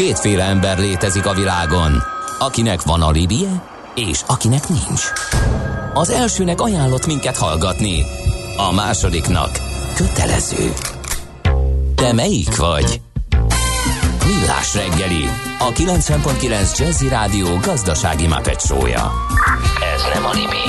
[0.00, 2.02] Kétféle ember létezik a világon,
[2.38, 3.62] akinek van alibije,
[3.94, 5.02] és akinek nincs.
[5.94, 8.04] Az elsőnek ajánlott minket hallgatni,
[8.56, 9.50] a másodiknak
[9.94, 10.72] kötelező.
[11.94, 13.00] Te melyik vagy?
[14.26, 15.24] Millás reggeli,
[15.58, 19.12] a 90.9 Jazzy Rádió gazdasági mapetsója.
[19.94, 20.66] Ez nem animi,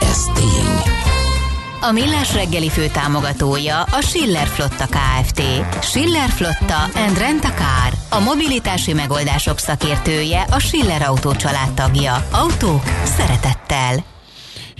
[0.00, 0.94] ez tény.
[1.80, 5.42] A Millás reggeli fő támogatója a Schiller Flotta KFT.
[5.82, 7.97] Schiller Flotta and Rent a Car.
[8.10, 11.32] A mobilitási megoldások szakértője a Schiller Autó
[11.74, 12.26] tagja.
[12.32, 14.04] Autók szeretettel.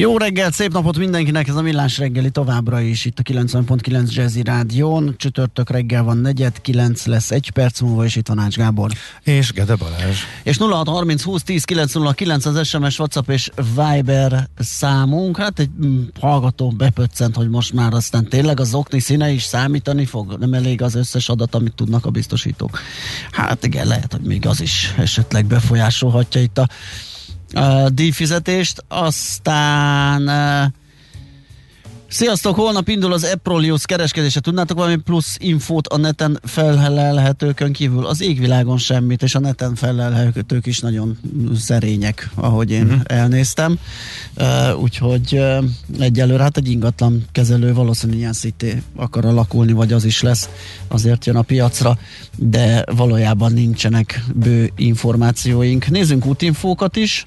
[0.00, 4.42] Jó reggelt, szép napot mindenkinek, ez a Millás reggeli továbbra is itt a 90.9 Jazzy
[4.42, 5.14] Rádión.
[5.16, 8.90] Csütörtök reggel van negyed, 9 lesz egy perc múlva, és itt van Ács Gábor.
[9.22, 10.18] És Gede Balázs.
[10.42, 15.36] És 0630 20 10 909 az SMS, WhatsApp és Viber számunk.
[15.36, 20.04] Hát egy mm, hallgató bepöccent, hogy most már aztán tényleg az okni színe is számítani
[20.04, 20.36] fog.
[20.38, 22.80] Nem elég az összes adat, amit tudnak a biztosítók.
[23.30, 26.68] Hát igen, lehet, hogy még az is esetleg befolyásolhatja itt a
[27.54, 30.72] a díjfizetést, aztán uh,
[32.10, 34.40] Sziasztok, holnap indul az Eprolius kereskedése.
[34.40, 38.06] Tudnátok valami plusz infót a neten felelhetőkön kívül?
[38.06, 41.18] Az égvilágon semmit, és a neten felelhetők is nagyon
[41.56, 43.00] szerények, ahogy én uh-huh.
[43.04, 43.78] elnéztem.
[44.36, 45.64] Uh, úgyhogy uh,
[45.98, 50.48] egyelőre hát egy ingatlan kezelő valószínűleg ilyen szité akar alakulni, vagy az is lesz,
[50.88, 51.98] azért jön a piacra,
[52.36, 55.88] de valójában nincsenek bő információink.
[55.88, 57.24] Nézzünk útinfókat is.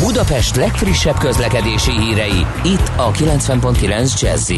[0.00, 4.52] Budapest legfrissebb közlekedési hírei, itt a 90.9 jazz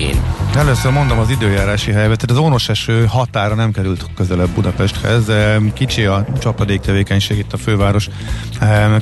[0.55, 2.31] Először mondom az időjárási helyzetet.
[2.31, 5.23] Az ónos eső határa nem került közelebb Budapesthez.
[5.73, 8.09] Kicsi a csapadék tevékenység itt a főváros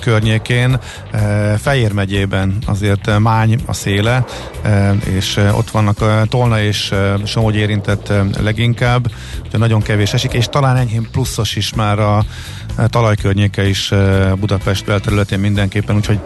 [0.01, 0.79] környékén.
[1.59, 4.25] Fejér megyében azért mány a széle,
[5.05, 9.11] és ott vannak Tolna és Somogy érintett leginkább,
[9.53, 12.25] nagyon kevés esik, és talán enyhén pluszos is már a
[12.89, 13.93] talajkörnyéke is
[14.39, 16.19] Budapest belterületén mindenképpen, úgyhogy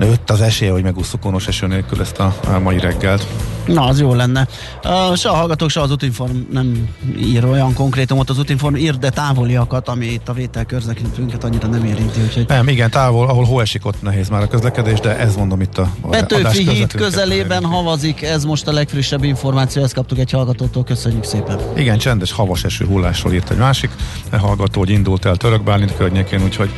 [0.00, 3.26] Öt az esélye, hogy megúszuk konos eső nélkül ezt a, a mai reggelt.
[3.66, 4.46] Na, az jó lenne.
[4.84, 6.88] Uh, se a hallgatók, se az útinform nem
[7.18, 11.84] ír olyan konkrétumot, az útinform ír, de távoliakat, ami itt a vétel körzetünket annyira nem
[11.84, 12.20] érinti.
[12.20, 12.44] Úgyhogy...
[12.48, 15.78] Nem, igen, távol, ahol hó esik, ott nehéz már a közlekedés, de ez mondom itt
[15.78, 21.24] a Petőfi híd közelében havazik, ez most a legfrissebb információ, ezt kaptuk egy hallgatótól, köszönjük
[21.24, 21.58] szépen.
[21.76, 23.90] Igen, csendes havas eső hullásról írt egy másik
[24.30, 26.70] hallgató, hogy indult el Török Bálint környékén, úgyhogy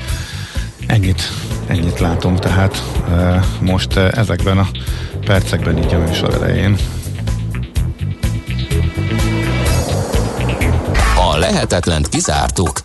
[0.86, 1.22] Ennyit,
[1.66, 4.68] ennyit látunk tehát e, most e, ezekben a
[5.24, 6.76] percekben így a műsor elején.
[11.32, 12.80] A lehetetlent kizártuk.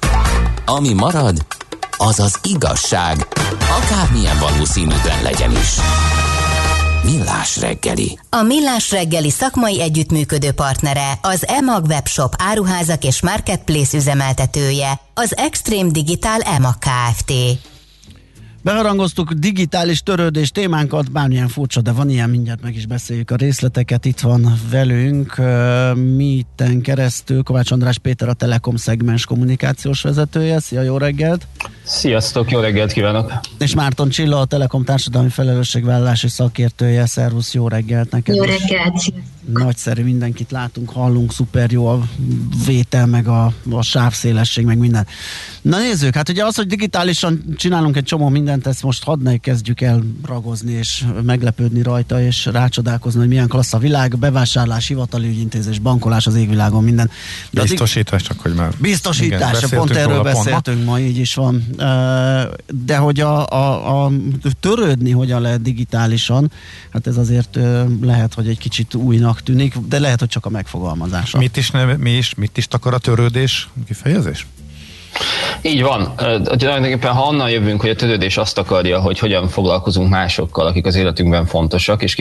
[0.65, 1.45] Ami marad,
[1.97, 3.27] az az igazság,
[3.81, 5.75] akármilyen valószínűtlen legyen is.
[7.11, 8.19] Millás reggeli.
[8.29, 15.91] A Millás reggeli szakmai együttműködő partnere, az EMAG webshop áruházak és marketplace üzemeltetője, az Extreme
[15.91, 17.33] Digital EMAG Kft.
[18.61, 24.05] Beharangoztuk digitális törődés témánkat, bármilyen furcsa, de van ilyen, mindjárt meg is beszéljük a részleteket.
[24.05, 25.35] Itt van velünk
[26.15, 30.59] miten keresztül Kovács András Péter, a Telekom szegmens kommunikációs vezetője.
[30.59, 31.47] Szia, jó reggelt!
[31.87, 33.33] Sziasztok, jó reggelt kívánok!
[33.57, 37.05] És Márton Csilla, a Telekom társadalmi felelősségvállalási szakértője.
[37.05, 38.35] Szervusz, jó reggelt neked!
[38.35, 39.13] Jó reggelt!
[39.53, 42.01] Nagyszerű, mindenkit látunk, hallunk, szuper jó a
[42.65, 45.07] vétel, meg a, a sávszélesség, meg minden.
[45.61, 49.37] Na nézzük, hát ugye az, hogy digitálisan csinálunk egy csomó mindent, ezt most hadd ne
[49.37, 55.27] kezdjük el ragozni és meglepődni rajta, és rácsodálkozni, hogy milyen klassz a világ, bevásárlás, hivatali
[55.27, 57.09] ügyintézés, bankolás az égvilágon, minden.
[57.51, 58.73] De biztosítás, csak hogy már.
[58.79, 61.63] Biztosítás, igen, pont erről beszéltünk ma, így is van.
[62.85, 64.11] De hogy a, a, a
[64.59, 66.51] törődni hogyan lehet digitálisan,
[66.89, 67.59] hát ez azért
[68.01, 71.37] lehet, hogy egy kicsit újnak tűnik, de lehet, hogy csak a megfogalmazása.
[71.37, 74.47] Mit is, neve, mi is, mit is takar a törődés kifejezés?
[75.61, 76.13] Így van.
[76.43, 80.95] Tulajdonképpen ha onnan jövünk, hogy a törődés azt akarja, hogy hogyan foglalkozunk másokkal, akik az
[80.95, 82.17] életünkben fontosak, és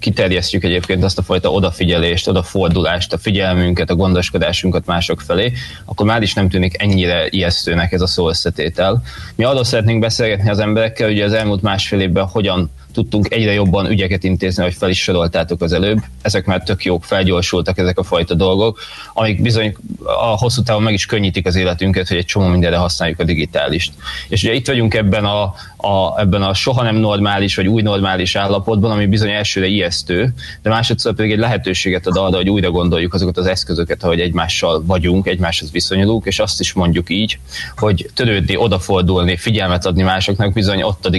[0.00, 5.52] kiterjesztjük egyébként azt a fajta odafigyelést, odafordulást, a figyelmünket, a gondoskodásunkat mások felé,
[5.84, 9.02] akkor már is nem tűnik ennyire ijesztőnek ez a szó összetétel.
[9.34, 13.90] Mi arról szeretnénk beszélgetni az emberekkel, ugye az elmúlt másfél évben hogyan tudtunk egyre jobban
[13.90, 15.98] ügyeket intézni, ahogy fel is soroltátok az előbb.
[16.22, 18.78] Ezek már tök jók, felgyorsultak ezek a fajta dolgok,
[19.14, 23.20] amik bizony a hosszú távon meg is könnyítik az életünket, hogy egy csomó mindenre használjuk
[23.20, 23.92] a digitálist.
[24.28, 25.42] És ugye itt vagyunk ebben a,
[25.76, 30.70] a, ebben a soha nem normális vagy új normális állapotban, ami bizony elsőre ijesztő, de
[30.70, 35.26] másodszor pedig egy lehetőséget ad arra, hogy újra gondoljuk azokat az eszközöket, ahogy egymással vagyunk,
[35.26, 37.38] egymáshoz viszonyulunk, és azt is mondjuk így,
[37.76, 41.10] hogy törődni, odafordulni, figyelmet adni másoknak, bizony ott a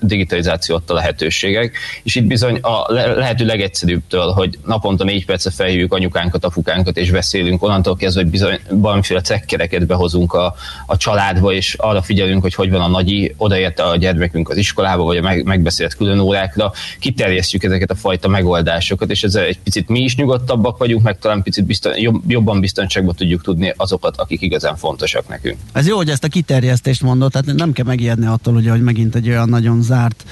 [0.00, 5.50] digitalizáció ott a lehet lehetőségek, és itt bizony a lehető legegyszerűbbtől, hogy naponta négy perce
[5.50, 10.54] felhívjuk anyukánkat, apukánkat, és beszélünk, onnantól kezdve, hogy bizony valamiféle cekkereket behozunk a,
[10.86, 15.02] a családba, és arra figyelünk, hogy hogy van a nagyi, odaérte a gyermekünk az iskolába,
[15.02, 19.88] vagy a meg, megbeszélt külön órákra, kiterjesztjük ezeket a fajta megoldásokat, és ezzel egy picit
[19.88, 24.40] mi is nyugodtabbak vagyunk, meg talán picit bizton, jobb, jobban biztonságban tudjuk tudni azokat, akik
[24.40, 25.56] igazán fontosak nekünk.
[25.72, 29.14] Ez jó, hogy ezt a kiterjesztést mondod, tehát nem kell megijedni attól, ugye, hogy megint
[29.14, 30.24] egy olyan nagyon zárt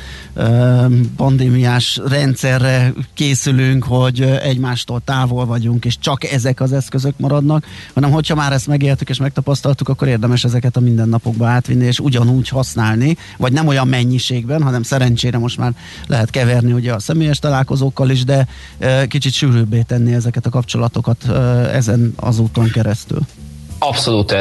[1.17, 7.65] pandémiás rendszerre készülünk, hogy egymástól távol vagyunk, és csak ezek az eszközök maradnak,
[7.95, 12.49] hanem hogyha már ezt megéltük és megtapasztaltuk, akkor érdemes ezeket a mindennapokba átvinni, és ugyanúgy
[12.49, 15.73] használni, vagy nem olyan mennyiségben, hanem szerencsére most már
[16.07, 18.47] lehet keverni ugye a személyes találkozókkal is, de
[19.09, 21.25] kicsit sűrűbbé tenni ezeket a kapcsolatokat
[21.73, 23.21] ezen az úton keresztül.
[23.79, 24.35] Abszolút.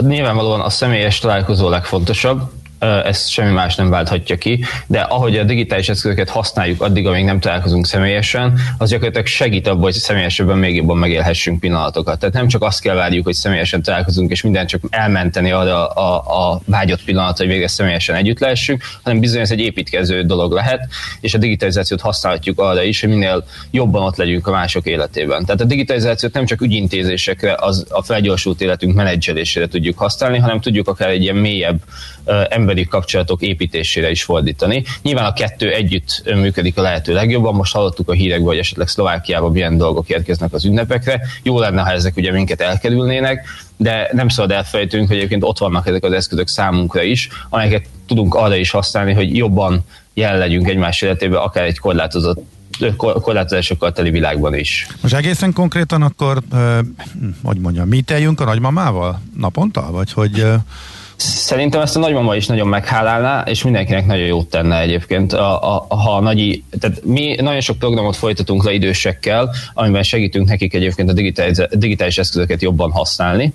[0.00, 5.88] Nyilvánvalóan a személyes találkozó legfontosabb, ezt semmi más nem válthatja ki, de ahogy a digitális
[5.88, 10.96] eszközöket használjuk addig, amíg nem találkozunk személyesen, az gyakorlatilag segít abban, hogy személyesebben még jobban
[10.96, 12.18] megélhessünk pillanatokat.
[12.18, 16.22] Tehát nem csak azt kell várjuk, hogy személyesen találkozunk, és minden csak elmenteni arra a,
[16.22, 20.52] a, a vágyott pillanat, hogy végre személyesen együtt lehessünk, hanem bizony ez egy építkező dolog
[20.52, 20.88] lehet,
[21.20, 25.44] és a digitalizációt használhatjuk arra is, hogy minél jobban ott legyünk a mások életében.
[25.44, 30.88] Tehát a digitalizációt nem csak ügyintézésekre, az a felgyorsult életünk menedzselésére tudjuk használni, hanem tudjuk
[30.88, 31.80] akár egy ilyen mélyebb
[32.48, 34.84] emberi kapcsolatok építésére is fordítani.
[35.02, 37.54] Nyilván a kettő együtt működik a lehető legjobban.
[37.54, 41.20] Most hallottuk a hírekből, hogy esetleg Szlovákiában milyen dolgok érkeznek az ünnepekre.
[41.42, 45.86] Jó lenne, ha ezek ugye minket elkerülnének, de nem szabad elfelejtünk, hogy egyébként ott vannak
[45.86, 49.84] ezek az eszközök számunkra is, amelyeket tudunk arra is használni, hogy jobban
[50.14, 52.38] jelen legyünk egymás életében, akár egy korlátozott
[52.96, 54.86] korlátozásokkal teli világban is.
[55.00, 56.42] Most egészen konkrétan akkor,
[57.42, 59.90] hogy mondjam, mi teljünk a nagymamával naponta?
[59.90, 60.46] Vagy hogy
[61.16, 65.32] Szerintem ezt a nagymama is nagyon meghálálná, és mindenkinek nagyon jót tenne egyébként.
[65.32, 70.48] A, a, ha a nagyi, tehát mi nagyon sok programot folytatunk le idősekkel, amiben segítünk
[70.48, 73.52] nekik egyébként a digitális, digitális eszközöket jobban használni.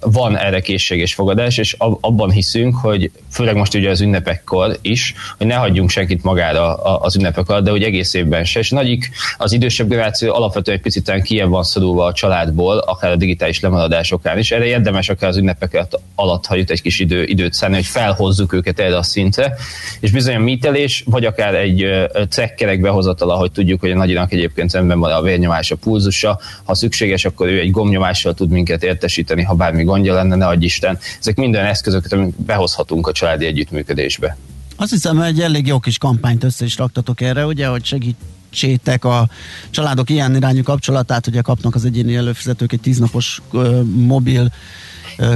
[0.00, 5.14] Van erre készség és fogadás, és abban hiszünk, hogy főleg most ugye az ünnepekkor is,
[5.38, 8.58] hogy ne hagyjunk senkit magára az ünnepek alatt, de hogy egész évben se.
[8.58, 13.16] És nagyik az idősebb generáció alapvetően egy picit kijebb van szorulva a családból, akár a
[13.16, 14.50] digitális lemaradásokán is.
[14.50, 18.52] Erre érdemes akár az ünnepeket alatt, ha jut egy kis idő, időt szenni, hogy felhozzuk
[18.52, 19.54] őket erre a szintre,
[20.00, 21.86] és bizony a mítelés, vagy akár egy
[22.28, 26.74] cekkerek behozatala, hogy tudjuk, hogy a nagyinak egyébként szemben van a vérnyomás, a pulzusa, ha
[26.74, 30.98] szükséges, akkor ő egy gomnyomással tud minket értesíteni, ha bármi gondja lenne, ne adj Isten.
[31.20, 34.36] Ezek minden eszközök, amit behozhatunk a családi együttműködésbe.
[34.76, 38.16] Azt hiszem, hogy egy elég jó kis kampányt össze is raktatok erre, ugye, hogy segít
[38.52, 39.28] segítsétek a
[39.70, 44.52] családok ilyen irányú kapcsolatát, ugye kapnak az egyéni előfizetők egy tíznapos uh, mobil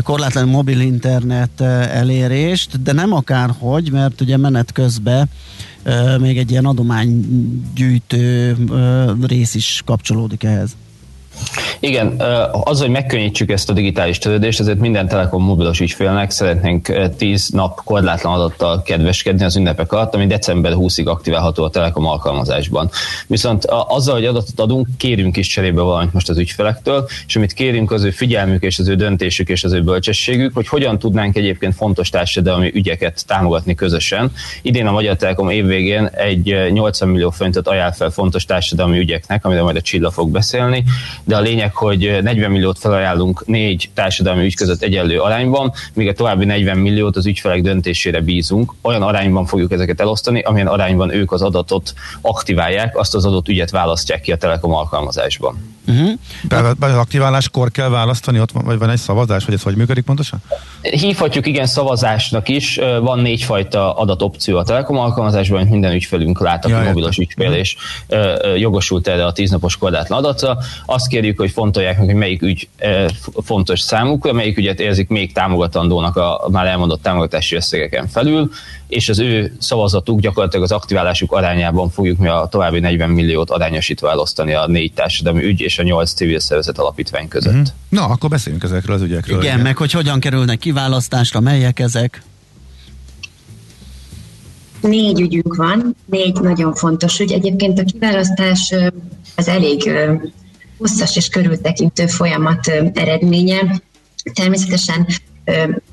[0.02, 5.28] korlátlan mobil internet elérést, de nem akárhogy, mert ugye menet közben
[6.20, 8.56] még egy ilyen adománygyűjtő
[9.26, 10.76] rész is kapcsolódik ehhez.
[11.80, 12.20] Igen,
[12.64, 17.80] az, hogy megkönnyítsük ezt a digitális törődést, ezért minden Telekom mobilos ügyfélnek szeretnénk 10 nap
[17.84, 22.90] korlátlan adattal kedveskedni az ünnepek alatt, ami december 20-ig aktiválható a Telekom alkalmazásban.
[23.26, 27.90] Viszont azzal, hogy adatot adunk, kérünk is cserébe valamit most az ügyfelektől, és amit kérünk
[27.90, 31.74] az ő figyelmük és az ő döntésük és az ő bölcsességük, hogy hogyan tudnánk egyébként
[31.74, 34.32] fontos társadalmi ügyeket támogatni közösen.
[34.62, 39.64] Idén a Magyar Telekom évvégén egy 80 millió forintot ajánl fel fontos társadalmi ügyeknek, amiről
[39.64, 40.84] majd a Csilla fog beszélni,
[41.26, 46.12] de a lényeg, hogy 40 milliót felajánlunk négy társadalmi ügy között egyenlő arányban, míg a
[46.12, 48.72] további 40 milliót az ügyfelek döntésére bízunk.
[48.82, 53.70] Olyan arányban fogjuk ezeket elosztani, amilyen arányban ők az adatot aktiválják, azt az adott ügyet
[53.70, 55.75] választják ki a Telekom alkalmazásban.
[55.86, 56.10] Uh-huh.
[56.48, 60.04] Be, be, aktiváláskor kell választani, ott van, vagy van egy szavazás, hogy ez hogy működik
[60.04, 60.42] pontosan?
[60.82, 62.78] Hívhatjuk igen szavazásnak is.
[63.00, 67.76] Van négyfajta adatopció a Telekom alkalmazásban, amit minden ügyfelünk lát, aki Jaj, mobilos ügyfél, és
[68.56, 70.58] jogosult erre a tíznapos korlátlan adatra.
[70.86, 72.68] Azt kérjük, hogy fontolják meg, hogy melyik ügy
[73.44, 78.50] fontos számukra, melyik ügyet érzik még támogatandónak a már elmondott támogatási összegeken felül,
[78.88, 84.10] és az ő szavazatuk gyakorlatilag az aktiválásuk arányában fogjuk mi a további 40 milliót arányosítva
[84.10, 87.52] elosztani a négy társadalmi ügy és a nyolc civil szervezet alapítvány között.
[87.52, 87.62] Mm-hmm.
[87.88, 89.38] Na, akkor beszéljünk ezekről az ügyekről.
[89.38, 92.22] Igen, igen, meg hogy hogyan kerülnek kiválasztásra, melyek ezek?
[94.80, 97.32] Négy ügyünk van, négy nagyon fontos ügy.
[97.32, 98.74] Egyébként a kiválasztás
[99.36, 99.90] az elég
[100.78, 103.82] hosszas és körültekintő folyamat eredménye.
[104.34, 105.06] Természetesen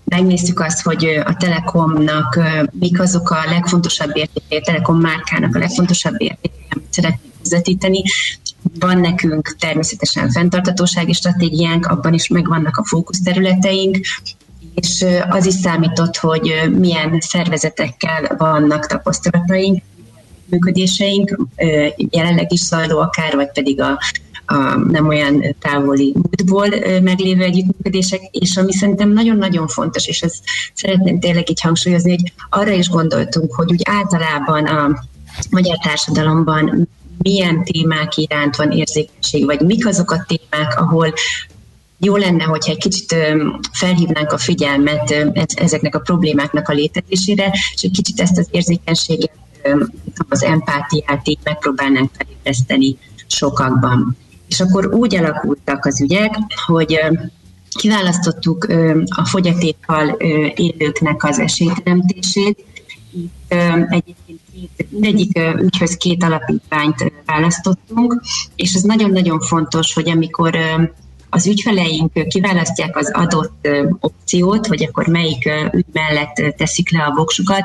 [0.03, 2.39] megnéztük azt, hogy a Telekomnak
[2.71, 8.03] mik azok a legfontosabb értékei, a Telekom márkának a legfontosabb értékei, amit szeretnénk közvetíteni.
[8.79, 13.97] Van nekünk természetesen fenntartatósági stratégiánk, abban is megvannak a fókuszterületeink,
[14.73, 19.83] és az is számított, hogy milyen szervezetekkel vannak tapasztalataink,
[20.45, 21.37] működéseink,
[21.95, 23.99] jelenleg is zajló akár, vagy pedig a,
[24.45, 26.67] a nem olyan távoli múltból
[27.01, 32.71] meglévő együttműködések, és ami szerintem nagyon-nagyon fontos, és ezt szeretném tényleg így hangsúlyozni, hogy arra
[32.71, 35.05] is gondoltunk, hogy úgy általában a
[35.49, 41.13] magyar társadalomban milyen témák iránt van érzékenység, vagy mik azok a témák, ahol
[41.97, 43.15] jó lenne, hogyha egy kicsit
[43.71, 45.11] felhívnánk a figyelmet
[45.55, 49.31] ezeknek a problémáknak a létezésére, és egy kicsit ezt az érzékenységet,
[50.29, 52.97] az empátiát így megpróbálnánk felébreszteni
[53.27, 54.17] sokakban.
[54.53, 56.99] És akkor úgy alakultak az ügyek, hogy
[57.69, 58.67] kiválasztottuk
[59.05, 60.07] a fogyatékkal
[60.55, 62.65] élőknek az esélyteremtését.
[63.13, 63.53] Itt
[63.89, 68.21] egyébként két, mindegyik ügyhöz két alapítványt választottunk,
[68.55, 70.55] és ez nagyon-nagyon fontos, hogy amikor
[71.33, 73.67] az ügyfeleink kiválasztják az adott
[73.99, 77.63] opciót, hogy akkor melyik ügy mellett teszik le a voksukat,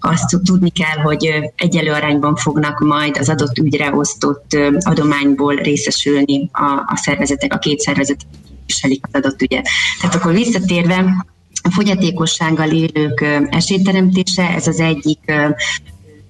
[0.00, 6.64] azt tudni kell, hogy egyelő arányban fognak majd az adott ügyre osztott adományból részesülni a,
[6.86, 8.26] a szervezetek, a két szervezet
[8.66, 9.68] viselik az adott ügyet.
[10.00, 11.26] Tehát akkor visszatérve,
[11.62, 15.32] a fogyatékossággal élők esélyteremtése, ez az egyik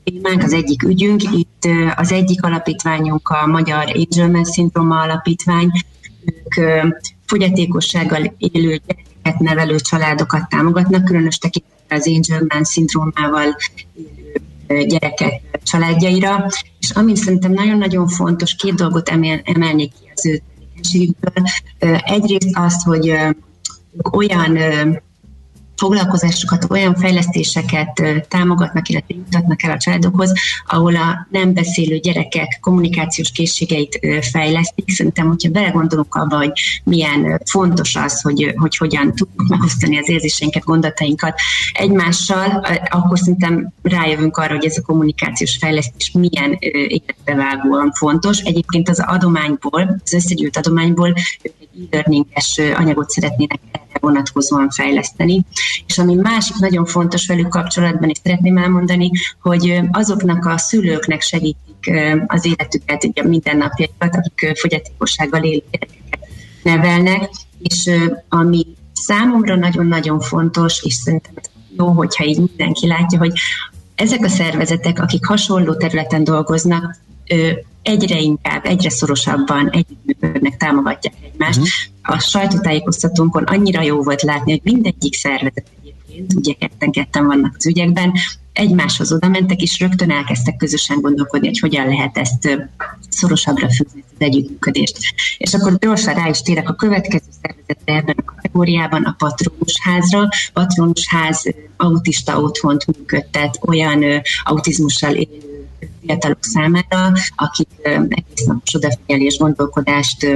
[0.05, 1.23] témánk, az egyik ügyünk.
[1.23, 5.71] Itt az egyik alapítványunk a Magyar Angelman Szindróma Alapítvány,
[6.27, 6.55] ők
[7.27, 13.57] fogyatékossággal élő gyerekeket nevelő családokat támogatnak, különös tekintettel az Angelman szindrómával
[14.67, 16.47] élő gyerekek családjaira,
[16.81, 20.43] és ami szerintem nagyon-nagyon fontos, két dolgot emel, emelnék ki az ő
[20.77, 21.45] tevékenységükből.
[22.05, 23.15] Egyrészt azt, hogy
[24.13, 24.59] olyan
[25.77, 30.33] foglalkozásokat, olyan fejlesztéseket támogatnak, illetve jutatnak el a családokhoz,
[30.67, 33.99] ahol a nem beszélő gyerekek kommunikációs készségeit
[34.31, 34.91] fejlesztik.
[34.91, 36.53] Szerintem, hogyha belegondolunk abba, hogy
[36.85, 41.41] milyen fontos az, hogy, hogy hogyan tudunk megosztani az érzéseinket, gondolatainkat
[41.73, 48.39] egymással, akkor szerintem rájövünk arra, hogy ez a kommunikációs fejlesztés milyen életbevágóan fontos.
[48.39, 55.45] Egyébként az adományból, az összegyűjt adományból ők egy e-learninges anyagot szeretnének erre vonatkozóan fejleszteni.
[55.87, 61.91] És ami másik nagyon fontos velük kapcsolatban is szeretném elmondani, hogy azoknak a szülőknek segítik
[62.27, 65.63] az életüket, ugye mindennapjaikat, akik fogyatékossággal élő
[66.63, 67.91] nevelnek, és
[68.29, 71.33] ami számomra nagyon-nagyon fontos, és szerintem
[71.77, 73.33] jó, hogyha így mindenki látja, hogy
[73.95, 76.97] ezek a szervezetek, akik hasonló területen dolgoznak,
[77.83, 81.59] egyre inkább, egyre szorosabban együttműködnek, támogatják egymást.
[81.59, 81.73] Uh-huh.
[82.07, 88.13] A sajtótájékoztatónkon annyira jó volt látni, hogy mindegyik szervezet egyébként, ugye ketten-ketten vannak az ügyekben,
[88.53, 92.69] egymáshoz oda mentek, és rögtön elkezdtek közösen gondolkodni, hogy hogyan lehet ezt
[93.09, 94.99] szorosabbra fűzni az együttműködést.
[95.39, 99.81] És akkor gyorsan rá is térek a következő szervezetre ebben a kategóriában, a Patronus
[100.53, 101.43] Patronusház
[101.77, 104.05] autista otthont működtet olyan
[104.45, 105.67] autizmussal élő
[106.01, 107.69] fiatalok számára, akik
[108.09, 110.27] egész napos odafigyelés, gondolkodást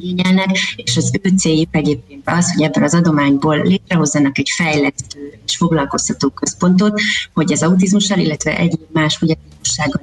[0.00, 5.56] igényelnek, és az ő céljuk egyébként az, hogy ebből az adományból létrehozzanak egy fejlesztő és
[5.56, 7.00] foglalkoztató központot,
[7.34, 10.02] hogy az autizmussal, illetve egyéb más fogyatékossággal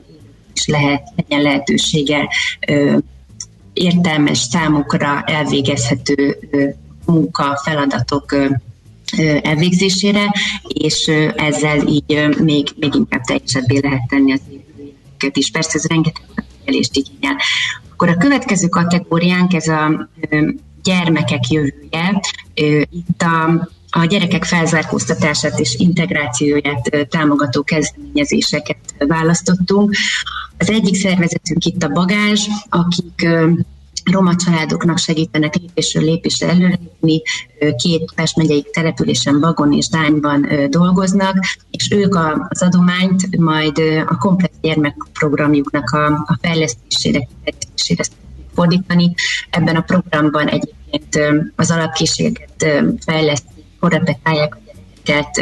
[0.53, 2.29] is lehet, legyen lehetősége
[2.67, 2.97] ö,
[3.73, 6.65] értelmes számukra elvégezhető ö,
[7.05, 8.47] munka, feladatok ö,
[9.41, 10.33] elvégzésére,
[10.63, 14.41] és ezzel így még, még inkább teljesebbé lehet tenni az
[15.13, 15.51] őket is.
[15.51, 16.23] Persze ez rengeteg
[16.63, 17.35] figyelést igényel.
[18.01, 20.09] Akkor a következő kategóriánk ez a
[20.83, 22.21] gyermekek jövője.
[22.89, 29.95] Itt a a gyerekek felzárkóztatását és integrációját támogató kezdeményezéseket választottunk.
[30.57, 33.27] Az egyik szervezetünk itt a Bagázs, akik
[34.11, 37.21] roma családoknak segítenek lépésről lépésre előrépni.
[37.75, 41.37] Két Pest megyei településen, Bagon és Dányban dolgoznak,
[41.71, 42.15] és ők
[42.49, 43.77] az adományt majd
[44.07, 48.03] a komplex gyermekprogramjuknak a, a fejlesztésére, fejlesztésére
[48.55, 49.13] fordítani.
[49.49, 51.19] Ebben a programban egyébként
[51.55, 52.65] az alapkészségeket
[53.05, 54.59] fejlesztik, korrepetálják a
[55.03, 55.37] gyerekeket,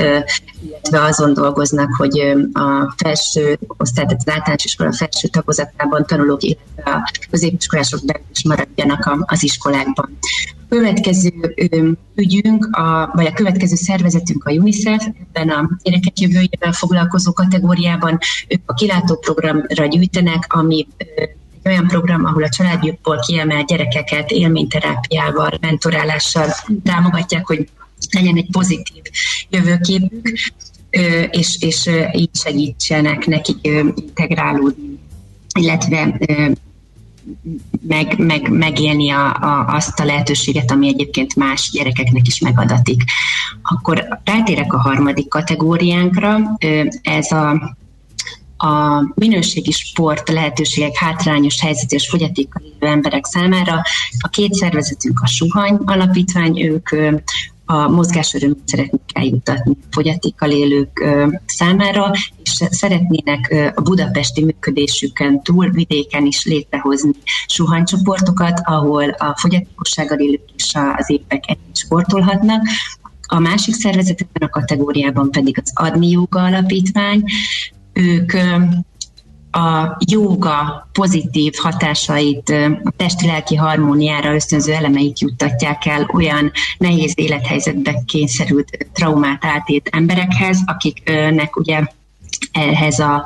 [0.61, 2.19] illetve azon dolgoznak, hogy
[2.53, 8.43] a felső osztály, tehát az általános iskola felső tagozatában tanulók, illetve a középiskolások belül is
[8.43, 10.17] maradjanak az iskolákban.
[10.55, 11.31] A következő
[12.15, 18.61] ügyünk, a, vagy a következő szervezetünk a UNICEF, ebben a gyerekek jövőjével foglalkozó kategóriában ők
[18.65, 20.87] a kilátó programra gyűjtenek, ami
[21.65, 26.47] olyan program, ahol a családjukból kiemelt gyerekeket élményterápiával, mentorálással
[26.83, 27.69] támogatják, hogy
[28.11, 29.03] legyen egy pozitív
[29.49, 30.31] jövőképük,
[31.31, 34.99] és, és így segítsenek nekik integrálódni,
[35.59, 36.19] illetve
[37.87, 43.03] meg, meg, megélni a, a, azt a lehetőséget, ami egyébként más gyerekeknek is megadatik.
[43.61, 46.57] Akkor rátérek a harmadik kategóriánkra,
[47.01, 47.77] ez a
[48.61, 53.81] a minőségi sport lehetőségek hátrányos helyzetes fogyatékkal élő emberek számára.
[54.19, 56.89] A két szervezetünk a Suhany Alapítvány, ők
[57.71, 61.05] a mozgásörömét szeretnék eljutatni fogyatékkal élők
[61.45, 62.11] számára,
[62.43, 67.11] és szeretnének a budapesti működésükön túl vidéken is létrehozni
[67.45, 72.61] suhanycsoportokat, ahol a fogyatékossággal élők és az épek együtt sportolhatnak.
[73.27, 77.23] A másik szervezetben a kategóriában pedig az Adni Joga Alapítvány.
[77.93, 78.33] Ők
[79.51, 82.49] a jóga pozitív hatásait,
[82.83, 91.55] a testi-lelki harmóniára ösztönző elemeit juttatják el olyan nehéz élethelyzetbe kényszerült traumát átét emberekhez, akiknek
[91.55, 91.83] ugye
[92.51, 93.25] ehhez a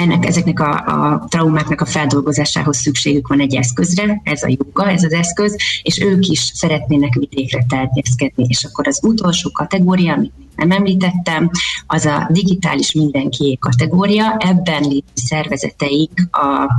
[0.00, 5.04] ennek, ezeknek a, a traumáknak a feldolgozásához szükségük van egy eszközre, ez a joga, ez
[5.04, 8.44] az eszköz, és ők is szeretnének vidékre terjeszkedni.
[8.48, 11.50] És akkor az utolsó kategória, amit nem említettem,
[11.86, 14.36] az a digitális mindenki kategória.
[14.38, 16.72] Ebben lévő szervezeteik a,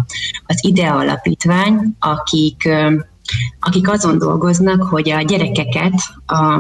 [0.46, 2.70] az IDEA alapítvány, akik
[3.60, 5.94] akik azon dolgoznak, hogy a gyerekeket
[6.26, 6.60] a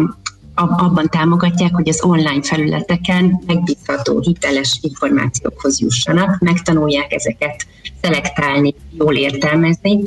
[0.69, 7.67] abban támogatják, hogy az online felületeken megbízható, hiteles információkhoz jussanak, megtanulják ezeket
[8.01, 10.01] selektálni, jól értelmezni,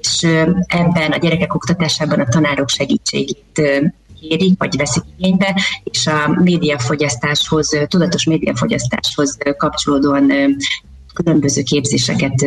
[0.00, 0.22] és
[0.66, 3.62] ebben a gyerekek oktatásában a tanárok segítségét
[4.20, 10.32] kérik, vagy veszik igénybe, és a médiafogyasztáshoz, tudatos médiafogyasztáshoz kapcsolódóan
[11.14, 12.46] különböző képzéseket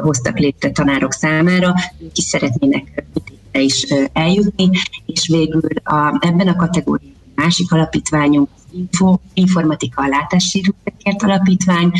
[0.00, 3.04] hoztak létre tanárok számára, ők szeretnének
[3.52, 4.70] is eljutni,
[5.06, 11.92] és végül a, ebben a kategóriában másik alapítványunk, Info, Informatika a látássérültekért alapítvány,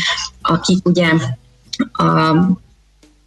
[0.43, 1.13] akik ugye
[1.93, 2.35] a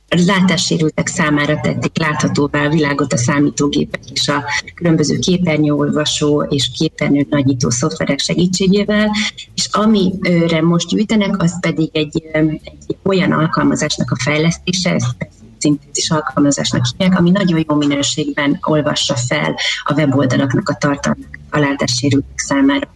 [0.08, 4.44] látássérültek számára tették láthatóvá a világot a számítógépek és a
[4.76, 9.12] különböző képernyőolvasó és képernyő nagyító szoftverek segítségével,
[9.56, 15.16] és amire most gyűjtenek, az pedig egy, egy olyan alkalmazásnak a fejlesztése, ezt
[15.62, 22.40] szintézis alkalmazásnak hívják, ami nagyon jó minőségben olvassa fel a weboldalaknak a tartalmat a látássérültek
[22.40, 22.88] számára.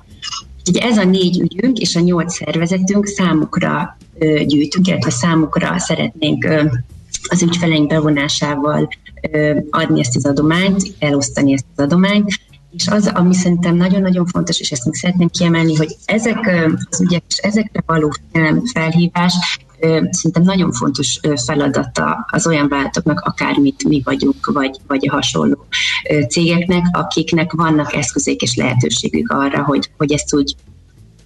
[0.69, 6.43] Ugye ez a négy ügyünk és a nyolc szervezetünk számukra ö, gyűjtünk, illetve számukra szeretnénk
[6.43, 6.63] ö,
[7.27, 8.89] az ügyfeleink bevonásával
[9.31, 12.39] ö, adni ezt az adományt, elosztani ezt az adományt,
[12.75, 17.23] és az, ami szerintem nagyon-nagyon fontos, és ezt még szeretném kiemelni, hogy ezek az ügyek
[17.27, 18.13] és ezekre való
[18.73, 19.59] felhívás
[20.09, 25.65] szerintem nagyon fontos feladata az olyan váltoknak, akármit mi vagyunk, vagy, vagy a hasonló
[26.29, 30.55] cégeknek, akiknek vannak eszközék és lehetőségük arra, hogy, hogy ezt úgy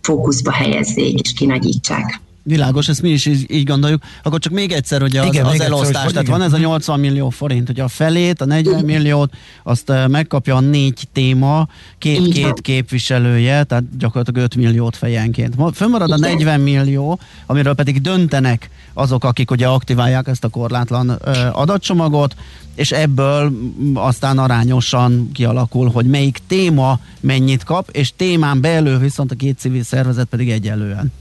[0.02, 2.22] fókuszba helyezzék és kinagyítsák.
[2.50, 4.04] Világos, ezt mi is így, így gondoljuk.
[4.24, 6.38] Akkor csak még egyszer, hogy az, igen, az elosztás, egyszer, tehát igen.
[6.38, 9.34] van ez a 80 millió forint, hogy a felét, a 40 milliót,
[9.64, 15.56] azt megkapja a négy téma, két-két képviselője, tehát gyakorlatilag 5 milliót fejenként.
[15.74, 21.10] Fönnmarad a 40 millió, amiről pedig döntenek azok, akik ugye aktiválják ezt a korlátlan
[21.52, 22.36] adatcsomagot,
[22.76, 23.52] és ebből
[23.94, 29.84] aztán arányosan kialakul, hogy melyik téma mennyit kap, és témán belül viszont a két civil
[29.84, 31.12] szervezet pedig egyelően.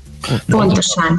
[0.50, 1.18] Pontosan.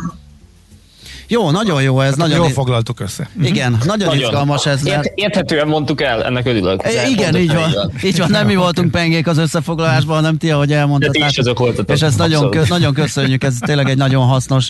[1.32, 2.16] Jó, nagyon jó ez.
[2.16, 3.30] Nagyon jól foglaltuk össze.
[3.42, 4.24] Igen, nagyon, nagyon.
[4.24, 4.82] izgalmas ez.
[4.82, 5.06] Mert...
[5.06, 6.84] Ért, érthetően mondtuk el, ennek örülök.
[6.84, 7.92] E, igen, így van.
[8.04, 11.12] Így van, nem mi voltunk pengék az összefoglalásban, hanem ti, ahogy elmondtad.
[11.12, 11.96] De ti is azok voltatok.
[11.96, 14.70] És ezt nagyon, kö, nagyon köszönjük, ez tényleg egy nagyon hasznos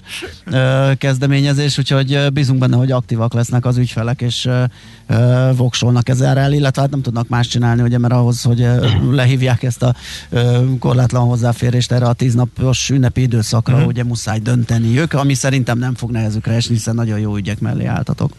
[0.52, 4.63] uh, kezdeményezés, úgyhogy bízunk benne, hogy aktívak lesznek az ügyfelek, és uh,
[5.10, 8.67] uh, voksolnak ezzel illetve hát nem tudnak más csinálni, ugye, mert ahhoz, hogy
[9.12, 9.95] lehívják ezt a
[10.30, 13.89] uh, korlátlan hozzáférést erre a tíznapos ünnepi időszakra, uh-huh.
[13.89, 16.12] ugye muszáj dönteni ők, ami szerintem nem fog
[16.50, 18.32] nehezükre esni, hiszen nagyon jó ügyek mellé álltatok.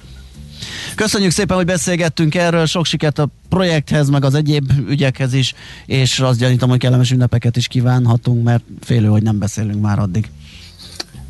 [0.95, 5.55] Köszönjük szépen, hogy beszélgettünk erről, sok sikert a projekthez, meg az egyéb ügyekhez is,
[5.87, 10.31] és azt gyanítom, hogy kellemes ünnepeket is kívánhatunk, mert félő, hogy nem beszélünk már addig.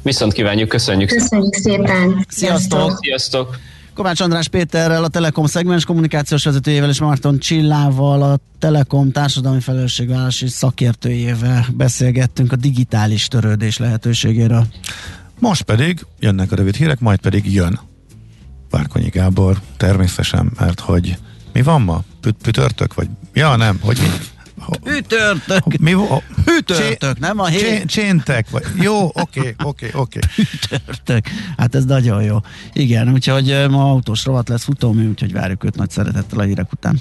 [0.03, 1.09] Viszont kívánjuk, köszönjük.
[1.09, 2.27] Köszönjük szépen.
[2.29, 2.99] Sziasztok.
[3.01, 3.59] Sziasztok.
[3.95, 10.49] Kovács András Péterrel, a Telekom szegmens kommunikációs vezetőjével és Márton Csillával, a Telekom társadalmi felelősségvállalási
[10.49, 14.66] szakértőjével beszélgettünk a digitális törődés lehetőségéről.
[15.40, 17.81] Most pedig jönnek a rövid hírek, majd pedig jön
[18.70, 21.16] Várkonyi Gábor, természetesen, mert hogy
[21.53, 22.03] mi van ma?
[22.42, 22.94] Pütörtök?
[22.94, 24.09] Vagy ja, nem, hogy mi?
[24.85, 25.76] Hűtörtök.
[25.81, 25.96] Mi
[26.44, 27.85] Hűtörtök, nem a hét.
[27.85, 30.18] Cséntek, vagy jó, oké, oké, oké.
[30.35, 31.24] Hűtörtök.
[31.57, 32.37] Hát ez nagyon jó.
[32.72, 37.00] Igen, úgyhogy ma autós rovat lesz futómű, úgyhogy várjuk őt nagy szeretettel a hírek után.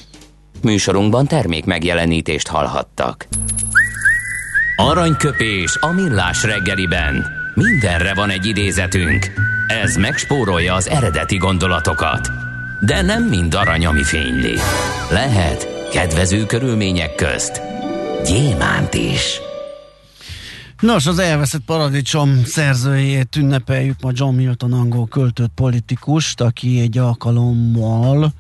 [0.62, 3.28] Műsorunkban termék megjelenítést hallhattak.
[4.75, 7.38] Aranyköpés a millás reggeliben.
[7.54, 9.32] Mindenre van egy idézetünk.
[9.68, 12.32] Ez megspórolja az eredeti gondolatokat.
[12.80, 14.56] De nem mind arany, ami fényli.
[15.12, 17.62] Lehet kedvező körülmények közt
[18.26, 19.40] gyémánt is.
[20.80, 28.34] Nos, az elveszett paradicsom szerzőjét ünnepeljük ma John Milton angol költőt politikust, aki egy alkalommal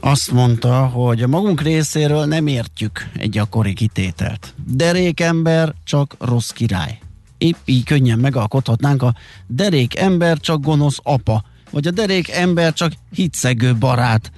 [0.00, 4.54] azt mondta, hogy a magunk részéről nem értjük egy gyakori kitételt.
[4.66, 6.98] Derék ember csak rossz király.
[7.38, 9.14] Épp így könnyen megalkothatnánk a
[9.46, 14.32] derék ember csak gonosz apa, vagy a derék ember csak hitszegő barát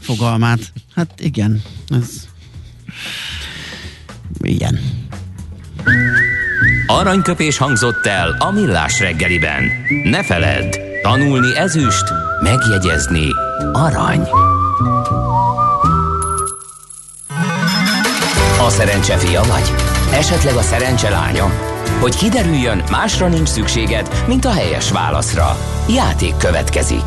[0.00, 0.72] fogalmát.
[0.94, 2.28] Hát igen, ez
[4.40, 4.80] igen.
[6.86, 9.70] Aranyköpés hangzott el a millás reggeliben.
[10.04, 12.04] Ne feledd, tanulni ezüst,
[12.42, 13.28] megjegyezni
[13.72, 14.28] arany.
[18.60, 19.72] A szerencse fia vagy?
[20.12, 21.75] Esetleg a szerencse lánya?
[22.00, 25.56] Hogy kiderüljön, másra nincs szükséged, mint a helyes válaszra.
[25.88, 27.04] Játék következik.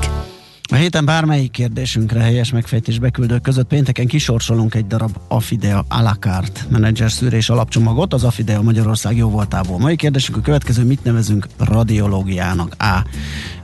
[0.72, 6.16] A héten bármelyik kérdésünkre helyes megfejtés beküldők között pénteken kisorsolunk egy darab Afidea a la
[6.20, 9.78] carte menedzser szűrés alapcsomagot az Afidea Magyarország jó voltából.
[9.78, 12.76] Mai kérdésünk a következő, mit nevezünk radiológiának?
[12.78, 13.04] A.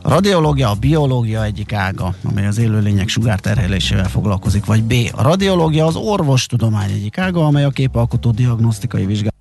[0.01, 4.93] A radiológia a biológia egyik ága, amely az élőlények sugárterhelésével foglalkozik, vagy B.
[5.11, 9.34] A radiológia az orvostudomány egyik ága, amely a képalkotó diagnosztikai vizsgálat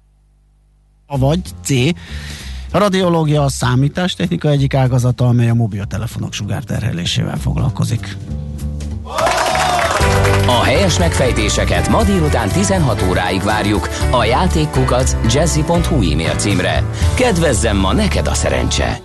[1.06, 1.70] vagy C.
[2.72, 8.16] A radiológia a számítástechnika egyik ágazata, amely a mobiltelefonok sugárterhelésével foglalkozik.
[10.46, 16.84] A helyes megfejtéseket ma délután 16 óráig várjuk a játékkukac jazzy.hu e-mail címre.
[17.14, 19.00] Kedvezzem ma neked a szerencse!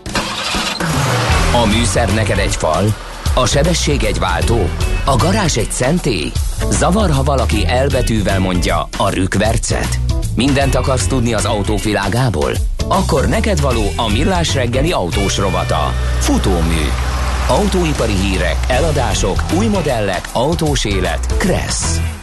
[1.63, 2.95] A műszer neked egy fal,
[3.33, 4.69] a sebesség egy váltó,
[5.05, 6.31] a garázs egy szentély.
[6.69, 10.08] Zavar, ha valaki elbetűvel mondja a rükvercet.
[10.39, 12.51] Mindent akarsz tudni az autóvilágából?
[12.87, 15.93] Akkor neked való a millás reggeli autós rovata.
[16.19, 16.85] Futómű.
[17.47, 21.37] Autóipari hírek, eladások, új modellek, autós élet.
[21.37, 22.18] Kressz.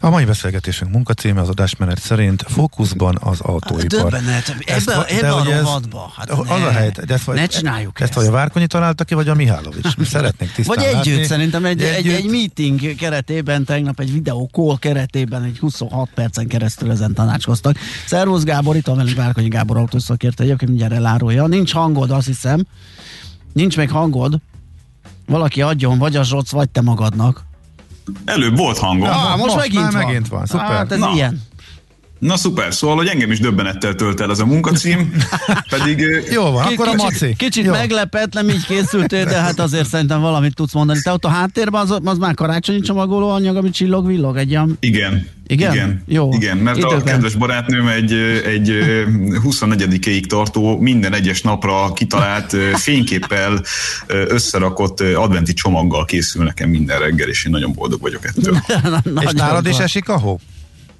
[0.00, 3.86] A mai beszélgetésünk munkacíme az adásmenet szerint fókuszban az autóipar.
[3.86, 6.12] Döbbenet, ebbe, ebbe a rovatba.
[6.16, 8.08] Hát az ne, a helyet, de ezt, ne csináljuk ezt.
[8.10, 9.96] Ezt vagy a Várkonyi találta ki, vagy a Mihálovics.
[9.96, 11.24] Mi szeretnénk tisztán Vagy együtt, látni.
[11.24, 16.90] szerintem egy, egy, egy meeting keretében, tegnap egy videó call keretében egy 26 percen keresztül
[16.90, 17.76] ezen tanácskoztak.
[18.06, 21.46] Szervusz Gábor, itt van velünk Várkonyi Gábor autószakértő, egyébként mindjárt elárulja.
[21.46, 22.66] Nincs hangod, azt hiszem.
[23.52, 24.40] Nincs még hangod.
[25.26, 27.45] Valaki adjon, vagy a Zsoc, vagy te magadnak.
[28.24, 29.08] Előbb volt hangom.
[29.08, 30.04] Ah, most, most megint van.
[30.04, 30.66] megint van, szuper.
[30.66, 31.10] Hát ez Na.
[31.14, 31.42] ilyen.
[32.18, 35.16] Na szuper, szóval, hogy engem is döbbenettel tölt el ez a munkacím,
[35.70, 37.34] pedig Jó van, akkor a kicsit, maci.
[37.36, 37.72] Kicsit Jó.
[37.72, 40.98] meglepett, nem így készültél, de hát azért szerintem valamit tudsz mondani.
[41.02, 44.76] Te ott a háttérben az, az már karácsonyi csomagoló anyag, ami csillog-villog, egy olyan...
[44.80, 45.28] igen.
[45.48, 45.72] Igen?
[45.72, 46.32] Igen, Jó.
[46.32, 47.04] igen mert a Időben.
[47.04, 48.12] kedves barátnőm egy,
[48.44, 49.02] egy ö,
[49.44, 53.62] 24-ig tartó minden egyes napra kitalált fényképpel
[54.06, 58.54] összerakott adventi csomaggal készül nekem minden reggel, és én nagyon boldog vagyok ettől.
[58.66, 60.40] És Nagyon nálad is esik a hó?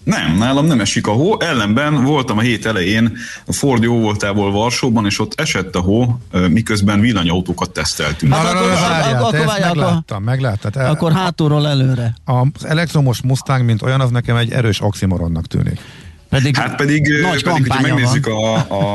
[0.06, 3.16] Nem, nálam nem esik a hó, ellenben voltam a hét elején
[3.46, 8.34] a Ford jó voltából Varsóban, és ott esett a hó, miközben villanyautókat teszteltünk.
[8.34, 10.70] Hát na, akkor- várjál, akkor- te akkor várjál, megláttam, megláttam.
[10.74, 12.14] El- Akkor hátulról előre.
[12.24, 15.80] Az elektromos Mustang, mint olyan, az nekem egy erős oximoronnak tűnik.
[16.28, 18.60] Pedig Hát pedig, nagy pedig hogyha megnézzük van.
[18.68, 18.94] a,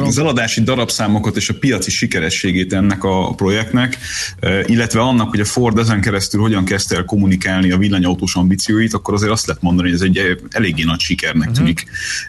[0.00, 3.98] a, az eladási darabszámokat és a piaci sikerességét ennek a projektnek,
[4.66, 9.14] illetve annak, hogy a Ford ezen keresztül hogyan kezdte el kommunikálni a villanyautós ambícióit, akkor
[9.14, 11.56] azért azt lehet mondani, hogy ez egy eléggé nagy sikernek Mhm.
[11.56, 11.84] tűnik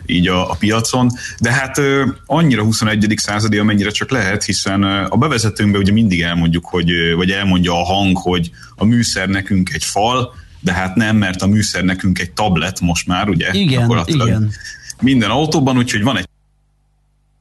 [0.05, 1.09] így a, a piacon.
[1.39, 1.81] De hát
[2.25, 3.13] annyira 21.
[3.17, 8.17] századi, amennyire csak lehet, hiszen a bevezetőnkben ugye mindig elmondjuk, hogy, vagy elmondja a hang,
[8.17, 12.79] hogy a műszer nekünk egy fal, de hát nem, mert a műszer nekünk egy tablet
[12.79, 13.49] most már, ugye?
[13.51, 14.51] Igen, igen.
[15.01, 16.27] minden autóban, úgyhogy van egy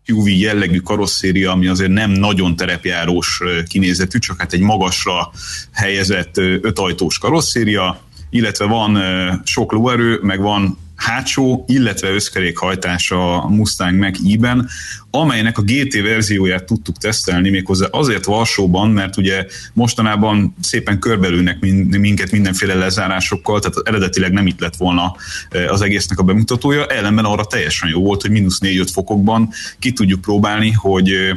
[0.07, 5.31] SUV jellegű karosszéria, ami azért nem nagyon terepjárós kinézetű, csak hát egy magasra
[5.73, 8.99] helyezett ötajtós karosszéria, illetve van
[9.45, 14.69] sok lóerő, meg van hátsó, illetve összkerékhajtás a Mustang Mach-E-ben,
[15.11, 21.99] amelynek a GT verzióját tudtuk tesztelni méghozzá azért Varsóban, mert ugye mostanában szépen körbelülnek min-
[21.99, 25.17] minket mindenféle lezárásokkal, tehát eredetileg nem itt lett volna
[25.51, 29.93] eh, az egésznek a bemutatója, ellenben arra teljesen jó volt, hogy mínusz 4-5 fokokban ki
[29.93, 31.37] tudjuk próbálni, hogy eh,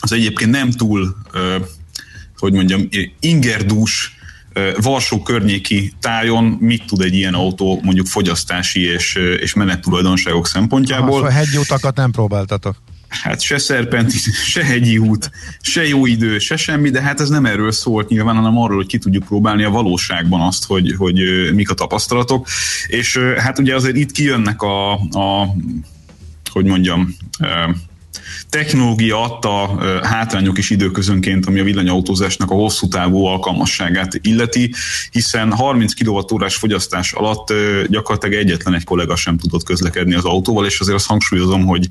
[0.00, 1.62] az egyébként nem túl, eh,
[2.38, 2.88] hogy mondjam,
[3.20, 4.15] ingerdús
[4.80, 11.12] Varsó környéki tájon mit tud egy ilyen autó mondjuk fogyasztási és, és menettulajdonságok szempontjából.
[11.12, 12.76] Szóval hegyi utakat nem próbáltatok.
[13.08, 14.16] Hát se szerpenti,
[14.52, 18.36] se hegyi út, se jó idő, se semmi, de hát ez nem erről szólt nyilván,
[18.36, 21.20] hanem arról, hogy ki tudjuk próbálni a valóságban azt, hogy, hogy
[21.54, 22.46] mik a tapasztalatok.
[22.86, 25.54] És hát ugye azért itt kijönnek a, a
[26.50, 27.16] hogy mondjam,
[28.50, 34.74] technológia adta hátrányok is időközönként, ami a villanyautózásnak a hosszú távú alkalmasságát illeti,
[35.10, 37.52] hiszen 30 kWh fogyasztás alatt
[37.88, 41.88] gyakorlatilag egyetlen egy kollega sem tudott közlekedni az autóval, és azért azt hangsúlyozom, hogy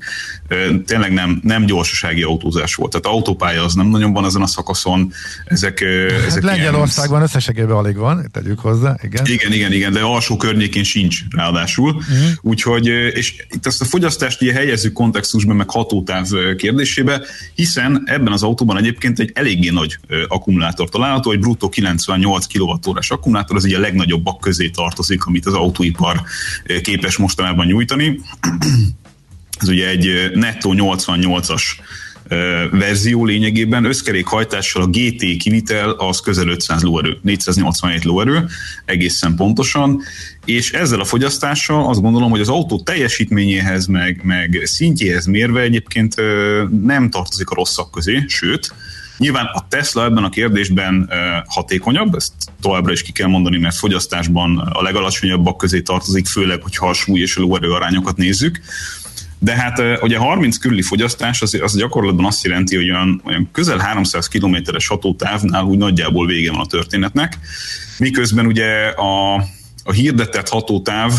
[0.86, 2.90] tényleg nem, nem gyorsasági autózás volt.
[2.90, 5.12] Tehát autópálya az nem nagyon van ezen a szakaszon.
[5.44, 7.22] Ezek, hát ezek Lengyelországban ilyen...
[7.22, 8.96] összességében alig van, tegyük hozzá.
[9.02, 11.90] Igen, igen, igen, igen de alsó környékén sincs ráadásul.
[11.90, 12.28] Uh-huh.
[12.40, 16.26] Úgyhogy, és itt ezt a fogyasztást ugye helyezzük kontextusban, meg hatótáv
[16.56, 17.22] kérdésébe,
[17.54, 23.56] hiszen ebben az autóban egyébként egy eléggé nagy akkumulátor található, egy bruttó 98 kWh akkumulátor,
[23.56, 26.22] az ugye a legnagyobbak közé tartozik, amit az autóipar
[26.82, 28.20] képes mostanában nyújtani.
[29.60, 31.62] Ez ugye egy nettó 88-as
[32.70, 38.46] verzió lényegében összkerékhajtással a GT kivitel az közel 500 lóerő, 487 lóerő
[38.84, 40.02] egészen pontosan,
[40.44, 46.14] és ezzel a fogyasztással azt gondolom, hogy az autó teljesítményéhez meg, meg szintjéhez mérve egyébként
[46.82, 48.74] nem tartozik a rosszak közé, sőt,
[49.18, 51.10] Nyilván a Tesla ebben a kérdésben
[51.46, 56.88] hatékonyabb, ezt továbbra is ki kell mondani, mert fogyasztásban a legalacsonyabbak közé tartozik, főleg, hogyha
[56.88, 58.60] a súly és a lóerő arányokat nézzük.
[59.38, 63.78] De hát ugye 30 körüli fogyasztás az, az gyakorlatban azt jelenti, hogy olyan, olyan közel
[63.78, 67.38] 300 kilométeres hatótávnál úgy nagyjából vége van a történetnek,
[67.98, 69.34] miközben ugye a,
[69.84, 71.12] a hirdetett hatótáv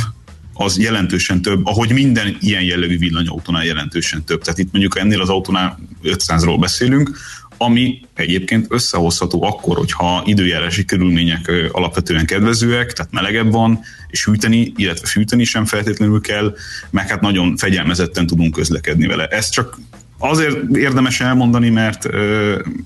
[0.54, 4.42] az jelentősen több, ahogy minden ilyen jellegű villanyautónál jelentősen több.
[4.42, 7.18] Tehát itt mondjuk ennél az autónál 500-ról beszélünk,
[7.58, 15.08] ami egyébként összehozható akkor, hogyha időjárási körülmények alapvetően kedvezőek, tehát melegebb van, és hűteni, illetve
[15.08, 16.56] fűteni sem feltétlenül kell,
[16.90, 19.28] meg hát nagyon fegyelmezetten tudunk közlekedni vele.
[19.28, 19.80] Ez csak
[20.18, 22.08] azért érdemes elmondani, mert,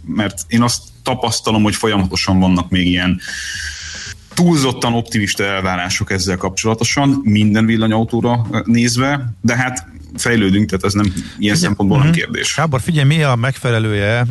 [0.05, 3.19] mert én azt tapasztalom, hogy folyamatosan vannak még ilyen
[4.41, 11.23] túlzottan optimista elvárások ezzel kapcsolatosan, minden villanyautóra nézve, de hát fejlődünk, tehát ez nem ilyen
[11.37, 12.11] figyelj, szempontból uh-huh.
[12.11, 12.31] nem mhm.
[12.31, 12.55] kérdés.
[12.55, 14.25] Gábor, figyelj, mi a megfelelője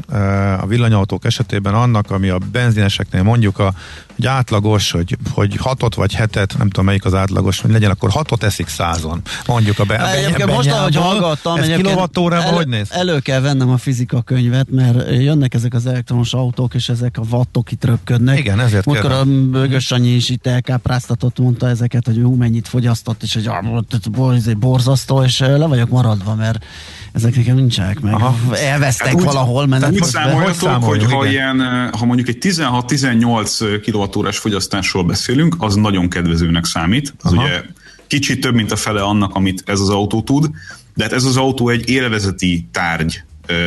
[0.61, 3.75] a villanyautók esetében annak, ami a benzineseknél mondjuk a
[4.21, 8.11] hogy átlagos, hogy, hogy hatot vagy hetet, nem tudom melyik az átlagos, hogy legyen, akkor
[8.11, 9.23] hatot eszik százon.
[9.47, 12.89] Mondjuk a, be, a Egyébként most, ahogy hallgattam, ez kilovattórában elő, hogy néz?
[12.91, 17.23] Elő kell vennem a fizika könyvet, mert jönnek ezek az elektromos autók, és ezek a
[17.31, 18.39] wattok itt röpködnek.
[18.39, 23.23] Igen, ezért Múltkor a Bögös Sanyi is itt elkápráztatott, mondta ezeket, hogy ú, mennyit fogyasztott,
[23.23, 26.65] és hogy ah, borzasztó, és le vagyok maradva, mert
[27.13, 28.15] ezek nekem nincsenek meg.
[28.15, 28.57] Aha.
[28.57, 29.67] Elvesztek hát úgy, valahol.
[29.67, 36.09] Mert úgy számoljatok, hogy ha, ilyen, ha mondjuk egy 16-18 kWh fogyasztásról beszélünk, az nagyon
[36.09, 37.15] kedvezőnek számít.
[37.23, 37.43] Az Aha.
[37.43, 37.63] ugye
[38.07, 40.51] kicsit több, mint a fele annak, amit ez az autó tud,
[40.95, 43.23] de hát ez az autó egy élvezeti tárgy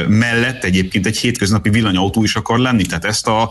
[0.07, 2.85] mellett egyébként egy hétköznapi villanyautó is akar lenni.
[2.85, 3.49] Tehát ezt a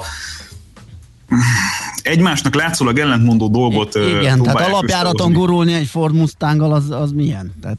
[2.02, 7.52] egymásnak látszólag ellentmondó dolgot Igen, tehát alapjáraton gurulni egy Ford Mustanggal az, az milyen?
[7.62, 7.78] Tehát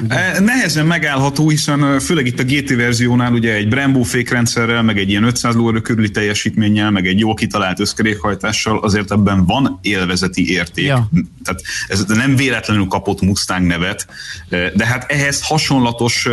[0.00, 0.40] Ugye?
[0.40, 5.24] Nehezen megállható, hiszen főleg itt a GT verziónál ugye egy Brembo fékrendszerrel, meg egy ilyen
[5.24, 10.84] 500 lóerő körüli teljesítménnyel, meg egy jól kitalált összkerékhajtással azért ebben van élvezeti érték.
[10.84, 11.08] Ja.
[11.44, 14.06] Tehát ez nem véletlenül kapott Mustang nevet,
[14.48, 16.28] de hát ehhez hasonlatos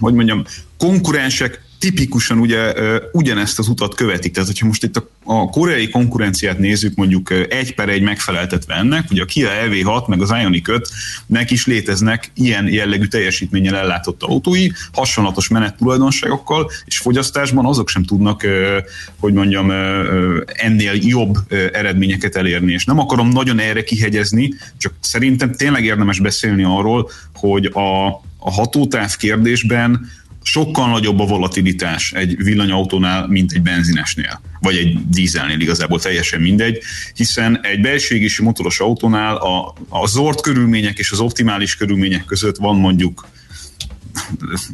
[0.00, 0.44] hogy mondjam,
[0.76, 2.72] konkurensek tipikusan ugye
[3.12, 4.32] ugyanezt az utat követik.
[4.32, 9.10] Tehát, hogyha most itt a, a koreai konkurenciát nézzük, mondjuk egy per egy megfeleltetve ennek,
[9.10, 10.88] ugye a Kia EV6 meg az Ioniq 5
[11.26, 18.04] nek is léteznek ilyen jellegű teljesítménnyel ellátott autói, hasonlatos menet tulajdonságokkal, és fogyasztásban azok sem
[18.04, 18.46] tudnak,
[19.20, 19.70] hogy mondjam,
[20.46, 21.34] ennél jobb
[21.72, 22.72] eredményeket elérni.
[22.72, 28.06] És nem akarom nagyon erre kihegyezni, csak szerintem tényleg érdemes beszélni arról, hogy a,
[28.38, 30.10] a hatótáv kérdésben
[30.50, 36.78] sokkal nagyobb a volatilitás egy villanyautónál, mint egy benzinesnél, vagy egy dízelnél igazából teljesen mindegy,
[37.14, 42.76] hiszen egy belségési motoros autónál a, a zord körülmények és az optimális körülmények között van
[42.76, 43.28] mondjuk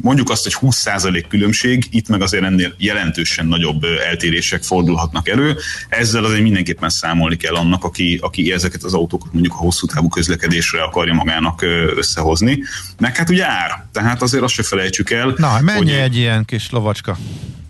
[0.01, 5.57] mondjuk azt, hogy 20% különbség, itt meg azért ennél jelentősen nagyobb eltérések fordulhatnak elő.
[5.89, 10.07] Ezzel azért mindenképpen számolni kell annak, aki, aki ezeket az autókat mondjuk a hosszú távú
[10.07, 11.61] közlekedésre akarja magának
[11.95, 12.63] összehozni.
[12.99, 15.33] Meg hát ugye ár, tehát azért azt se felejtsük el.
[15.37, 17.17] Na, mennyi hogy egy ilyen kis lovacska?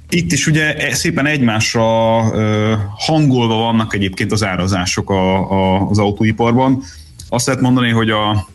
[0.09, 1.83] Itt is ugye e, szépen egymásra
[2.97, 6.83] hangolva vannak egyébként az árazások a, a, az autóiparban.
[7.29, 8.47] Azt lehet mondani, hogy a,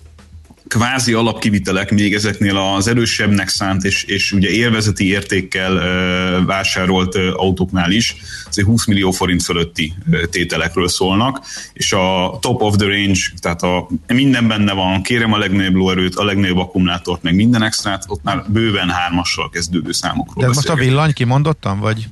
[0.71, 7.23] kvázi alapkivitelek még ezeknél az erősebbnek szánt és, és ugye élvezeti értékkel uh, vásárolt uh,
[7.37, 8.17] autóknál is,
[8.49, 11.41] azért 20 millió forint fölötti uh, tételekről szólnak,
[11.73, 16.15] és a top of the range, tehát a, minden benne van, kérem a legnagyobb lóerőt,
[16.15, 20.75] a legnagyobb akkumulátort, meg minden extrát, ott már bőven hármassal kezdődő számokról De most a
[20.75, 22.09] villany kimondottam, vagy?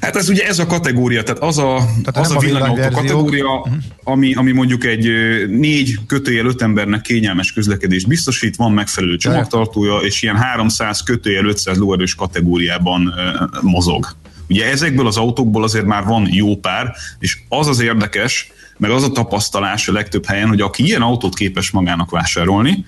[0.00, 3.74] Hát ez ugye ez a kategória, tehát az a, tehát az a villanyautó kategória, uh-huh.
[4.04, 5.08] ami, ami mondjuk egy
[5.48, 11.76] négy kötőjel öt embernek kényelmes közlekedést biztosít, van megfelelő csomagtartója, és ilyen 300 kötőjel 500
[11.76, 13.14] lóerős kategóriában
[13.60, 14.16] mozog.
[14.48, 19.02] Ugye ezekből az autókból azért már van jó pár, és az az érdekes, meg az
[19.02, 22.84] a tapasztalás a legtöbb helyen, hogy aki ilyen autót képes magának vásárolni,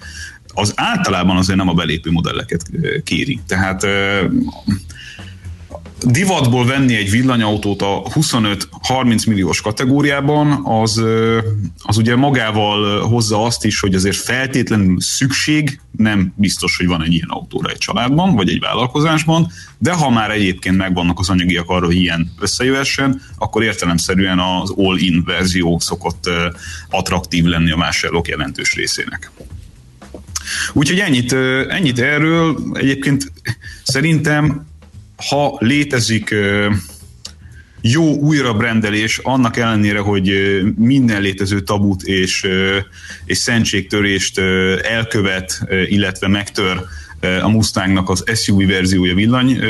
[0.55, 2.62] az általában azért nem a belépő modelleket
[3.05, 3.40] kéri.
[3.46, 3.87] Tehát
[6.07, 11.03] divatból venni egy villanyautót a 25-30 milliós kategóriában, az,
[11.83, 17.13] az ugye magával hozza azt is, hogy azért feltétlenül szükség nem biztos, hogy van egy
[17.13, 21.87] ilyen autóra egy családban, vagy egy vállalkozásban, de ha már egyébként megvannak az anyagiak arra,
[21.87, 26.31] hogy ilyen összejöhessen, akkor értelemszerűen az all-in verzió szokott
[26.91, 29.31] attraktív lenni a vásárlók jelentős részének.
[30.73, 31.33] Úgyhogy ennyit,
[31.69, 32.59] ennyit erről.
[32.73, 33.33] Egyébként
[33.85, 34.69] szerintem
[35.28, 36.35] ha létezik
[37.80, 40.33] jó újrabrendelés, annak ellenére, hogy
[40.76, 42.46] minden létező tabut és,
[43.24, 44.38] és szentségtörést
[44.83, 46.80] elkövet, illetve megtör
[47.42, 49.61] a Mustangnak az SUV verziója villany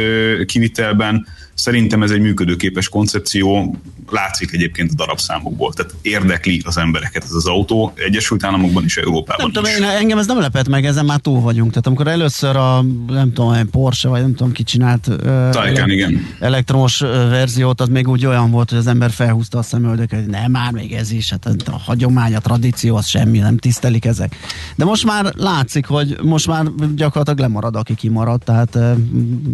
[0.46, 1.26] kivitelben,
[1.60, 3.76] Szerintem ez egy működőképes koncepció,
[4.10, 9.50] látszik egyébként a darabszámokból, tehát érdekli az embereket ez az autó, Egyesült Államokban is, Európában
[9.52, 9.72] nem is.
[9.72, 11.68] Tudom, én, engem ez nem lepett meg, ezen már túl vagyunk.
[11.68, 15.10] Tehát amikor először a, nem tudom, Porsche, vagy nem tudom ki csinált
[15.50, 16.26] Taycan, igen.
[16.40, 20.50] elektromos verziót, az még úgy olyan volt, hogy az ember felhúzta a szemöldöket, hogy nem,
[20.50, 24.36] már még ez is, hát a hagyomány, a tradíció, az semmi, nem tisztelik ezek.
[24.76, 28.78] De most már látszik, hogy most már gyakorlatilag lemarad, aki kimaradt, tehát...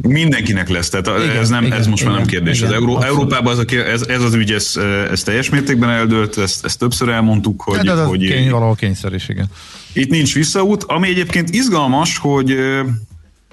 [0.03, 1.79] Mindenkinek lesz, tehát igen, ez, nem, igen.
[1.79, 2.59] ez most igen, már nem kérdés.
[2.59, 4.76] Igen, az Euró- Európában ez, a, ez, ez az ügy, ez,
[5.11, 7.78] ez teljes mértékben eldőlt, ezt, ezt többször elmondtuk, hogy...
[7.78, 9.46] De ez hogy kény, valahol kényszer is, igen.
[9.92, 12.56] Itt nincs visszaút, ami egyébként izgalmas, hogy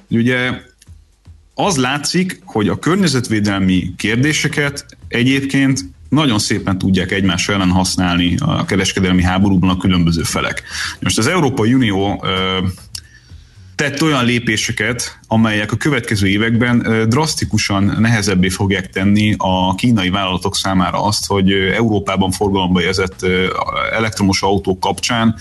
[0.10, 0.52] ugye
[1.56, 5.80] az látszik, hogy a környezetvédelmi kérdéseket egyébként
[6.10, 10.64] nagyon szépen tudják egymás ellen használni a kereskedelmi háborúban a különböző felek.
[11.00, 12.26] Most az Európai Unió
[13.90, 21.04] tett olyan lépéseket, amelyek a következő években drasztikusan nehezebbé fogják tenni a kínai vállalatok számára
[21.04, 23.26] azt, hogy Európában forgalomba jelzett
[23.92, 25.36] elektromos autók kapcsán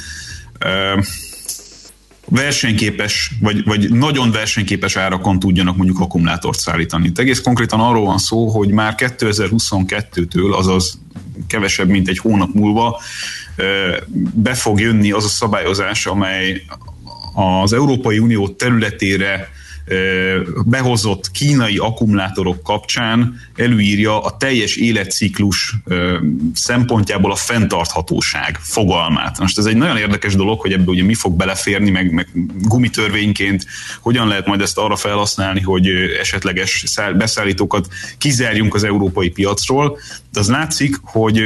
[2.28, 7.06] versenyképes, vagy, vagy nagyon versenyképes árakon tudjanak mondjuk akkumulátort szállítani.
[7.06, 11.00] Itt egész konkrétan arról van szó, hogy már 2022-től, azaz
[11.46, 13.00] kevesebb, mint egy hónap múlva
[14.34, 16.62] be fog jönni az a szabályozás, amely
[17.34, 19.50] az Európai Unió területére
[20.64, 25.74] behozott kínai akkumulátorok kapcsán előírja a teljes életciklus
[26.54, 29.38] szempontjából a fenntarthatóság fogalmát.
[29.38, 32.28] Most ez egy nagyon érdekes dolog, hogy ebbe ugye mi fog beleférni, meg, meg
[32.60, 33.66] gumitörvényként
[34.00, 35.88] hogyan lehet majd ezt arra felhasználni, hogy
[36.20, 36.84] esetleges
[37.16, 39.98] beszállítókat kizárjunk az európai piacról,
[40.32, 41.40] de az látszik, hogy,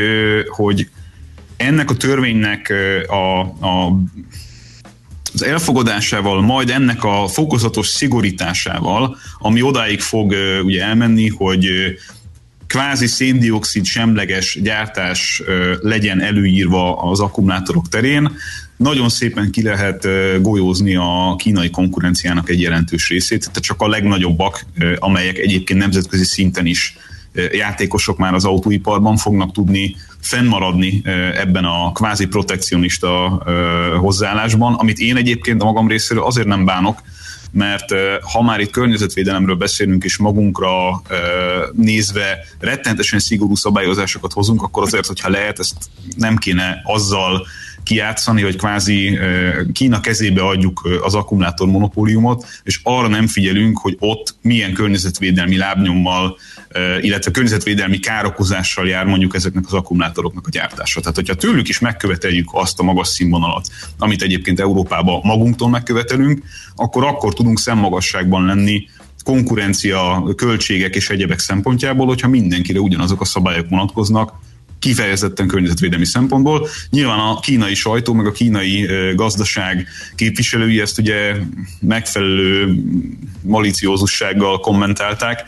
[0.48, 0.88] hogy
[1.56, 2.72] ennek a törvénynek
[3.08, 3.98] a, a
[5.36, 11.68] az elfogadásával, majd ennek a fokozatos szigorításával, ami odáig fog ugye elmenni, hogy
[12.66, 15.42] kvázi széndiokszid semleges gyártás
[15.80, 18.30] legyen előírva az akkumulátorok terén,
[18.76, 20.08] nagyon szépen ki lehet
[20.40, 24.66] golyózni a kínai konkurenciának egy jelentős részét, tehát csak a legnagyobbak,
[24.98, 26.96] amelyek egyébként nemzetközi szinten is
[27.52, 31.02] játékosok már az autóiparban fognak tudni fennmaradni
[31.34, 33.42] ebben a kvázi protekcionista
[34.00, 37.02] hozzáállásban, amit én egyébként a magam részéről azért nem bánok,
[37.52, 37.92] mert
[38.32, 41.02] ha már itt környezetvédelemről beszélünk és magunkra
[41.72, 45.76] nézve rettentesen szigorú szabályozásokat hozunk, akkor azért, hogyha lehet, ezt
[46.16, 47.46] nem kéne azzal
[47.86, 49.18] kiátszani, hogy kvázi
[49.72, 56.38] Kína kezébe adjuk az akkumulátor monopóliumot, és arra nem figyelünk, hogy ott milyen környezetvédelmi lábnyommal,
[57.00, 61.00] illetve környezetvédelmi károkozással jár mondjuk ezeknek az akkumulátoroknak a gyártása.
[61.00, 63.68] Tehát, hogyha tőlük is megköveteljük azt a magas színvonalat,
[63.98, 66.42] amit egyébként Európában magunktól megkövetelünk,
[66.74, 68.88] akkor akkor tudunk szemmagasságban lenni
[69.24, 74.32] konkurencia, költségek és egyebek szempontjából, hogyha mindenkire ugyanazok a szabályok vonatkoznak,
[74.78, 76.68] kifejezetten környezetvédelmi szempontból.
[76.90, 81.36] Nyilván a kínai sajtó, meg a kínai gazdaság képviselői ezt ugye
[81.80, 82.82] megfelelő
[83.42, 85.44] maliciózussággal kommentálták,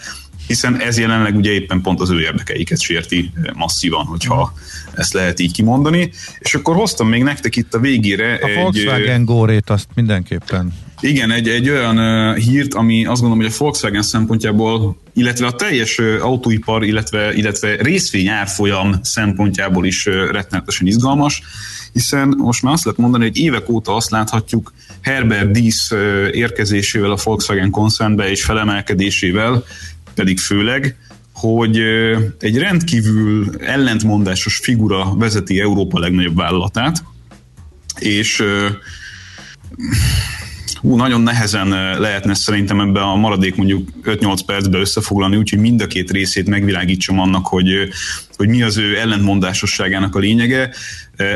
[0.48, 4.52] hiszen ez jelenleg ugye éppen pont az ő érdekeiket sérti masszívan, hogyha
[4.94, 6.10] ezt lehet így kimondani.
[6.38, 8.54] És akkor hoztam még nektek itt a végére a egy...
[8.54, 13.58] Volkswagen Górét azt mindenképpen igen, egy, egy olyan uh, hírt, ami azt gondolom, hogy a
[13.58, 20.86] Volkswagen szempontjából, illetve a teljes uh, autóipar, illetve, illetve részvény árfolyam szempontjából is uh, rettenetesen
[20.86, 21.42] izgalmas,
[21.92, 25.98] hiszen most már azt lehet mondani, hogy évek óta azt láthatjuk Herbert uh,
[26.32, 29.64] érkezésével a Volkswagen koncernbe és felemelkedésével,
[30.18, 30.96] pedig főleg,
[31.32, 31.78] hogy
[32.38, 37.04] egy rendkívül ellentmondásos figura vezeti Európa legnagyobb vállalatát,
[37.98, 38.42] és
[40.80, 41.68] hú, nagyon nehezen
[42.00, 47.20] lehetne szerintem ebben a maradék mondjuk 5-8 percben összefoglalni, úgyhogy mind a két részét megvilágítsam
[47.20, 47.68] annak, hogy,
[48.36, 50.70] hogy mi az ő ellentmondásosságának a lényege.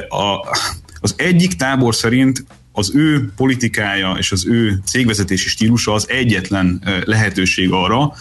[0.09, 0.57] A,
[1.01, 7.73] az egyik tábor szerint az ő politikája és az ő cégvezetési stílusa az egyetlen lehetőség
[7.73, 8.13] arra,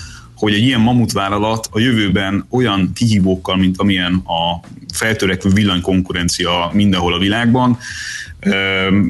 [0.41, 7.17] hogy egy ilyen mamutvállalat a jövőben olyan kihívókkal, mint amilyen a feltörekvő villanykonkurencia mindenhol a
[7.17, 7.77] világban,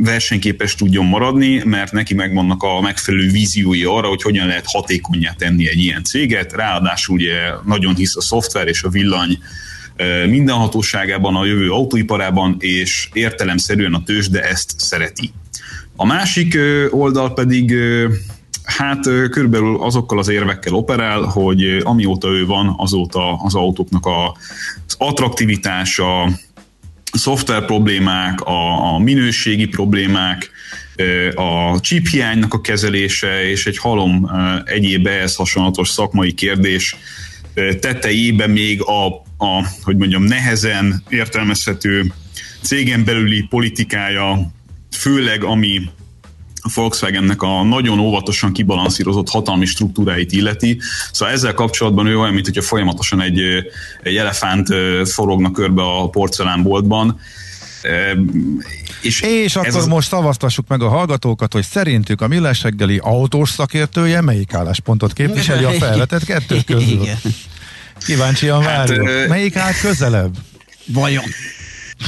[0.01, 5.67] versenyképes tudjon maradni, mert neki megvannak a megfelelő víziói arra, hogy hogyan lehet hatékonyá tenni
[5.67, 6.53] egy ilyen céget.
[6.53, 9.38] Ráadásul ugye nagyon hisz a szoftver és a villany
[10.27, 15.32] mindenhatóságában, a jövő autóiparában, és értelemszerűen a tőzsde ezt szereti.
[15.95, 16.57] A másik
[16.89, 17.75] oldal pedig
[18.64, 24.36] hát körülbelül azokkal az érvekkel operál, hogy amióta ő van, azóta az autóknak a,
[24.88, 26.30] az attraktivitása,
[27.12, 30.51] szoftver problémák, a, a minőségi problémák,
[31.36, 34.32] a chip hiánynak a kezelése és egy halom
[34.66, 36.95] egyéb ehhez hasonlatos szakmai kérdés
[37.80, 39.07] tetejében még a,
[39.38, 42.14] a, hogy mondjam, nehezen értelmezhető
[42.62, 44.51] cégen belüli politikája,
[44.91, 45.82] főleg ami
[46.62, 50.80] a Volkswagennek a nagyon óvatosan kibalanszírozott hatalmi struktúráit illeti.
[51.12, 53.39] Szóval ezzel kapcsolatban ő olyan, mint hogyha folyamatosan egy,
[54.03, 54.68] egy elefánt
[55.03, 57.20] forogna körbe a porcelánboltban.
[59.01, 59.88] És, és akkor az...
[59.88, 65.64] most szavaztassuk meg a hallgatókat, hogy szerintük a Millás reggeli autós szakértője melyik álláspontot képviseli
[65.64, 67.07] a felvetett kettő közül.
[68.05, 69.28] Kíváncsian hát, várjuk.
[69.28, 70.36] Melyik állt közelebb?
[70.86, 71.24] Vajon?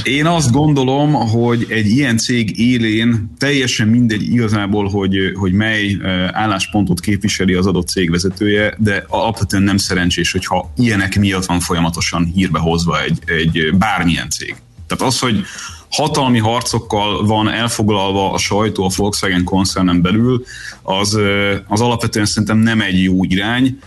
[0.02, 5.96] Én azt gondolom, hogy egy ilyen cég élén teljesen mindegy igazából, hogy, hogy mely
[6.32, 12.24] álláspontot képviseli az adott cég vezetője, de alapvetően nem szerencsés, hogyha ilyenek miatt van folyamatosan
[12.34, 14.56] hírbe hozva egy, egy bármilyen cég.
[14.86, 15.44] Tehát az, hogy
[15.90, 20.44] hatalmi harcokkal van elfoglalva a sajtó a Volkswagen koncernen belül,
[20.82, 21.18] az,
[21.66, 23.78] az alapvetően szerintem nem egy jó irány.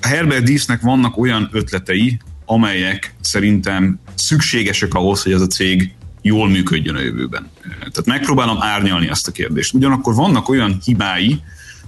[0.00, 6.94] Herbert Dísznek vannak olyan ötletei, amelyek szerintem szükségesek ahhoz, hogy ez a cég jól működjön
[6.94, 7.50] a jövőben.
[7.78, 9.74] Tehát megpróbálom árnyalni ezt a kérdést.
[9.74, 11.42] Ugyanakkor vannak olyan hibái,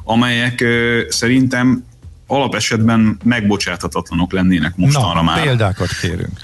[0.04, 0.64] amelyek
[1.08, 1.84] szerintem
[2.26, 5.42] alapesetben megbocsáthatatlanok lennének mostanra Na, már.
[5.42, 6.38] példákat kérünk.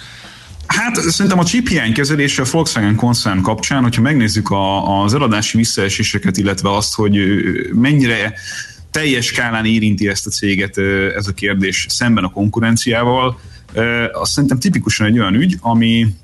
[0.66, 5.56] Hát szerintem a chip hiány kezelése a Volkswagen koncern kapcsán, hogyha megnézzük a, az eladási
[5.56, 7.18] visszaeséseket, illetve azt, hogy
[7.72, 8.34] mennyire
[8.90, 10.78] teljes skálán érinti ezt a céget
[11.16, 13.40] ez a kérdés szemben a konkurenciával,
[14.12, 16.14] azt szerintem tipikusan egy olyan ügy, ami,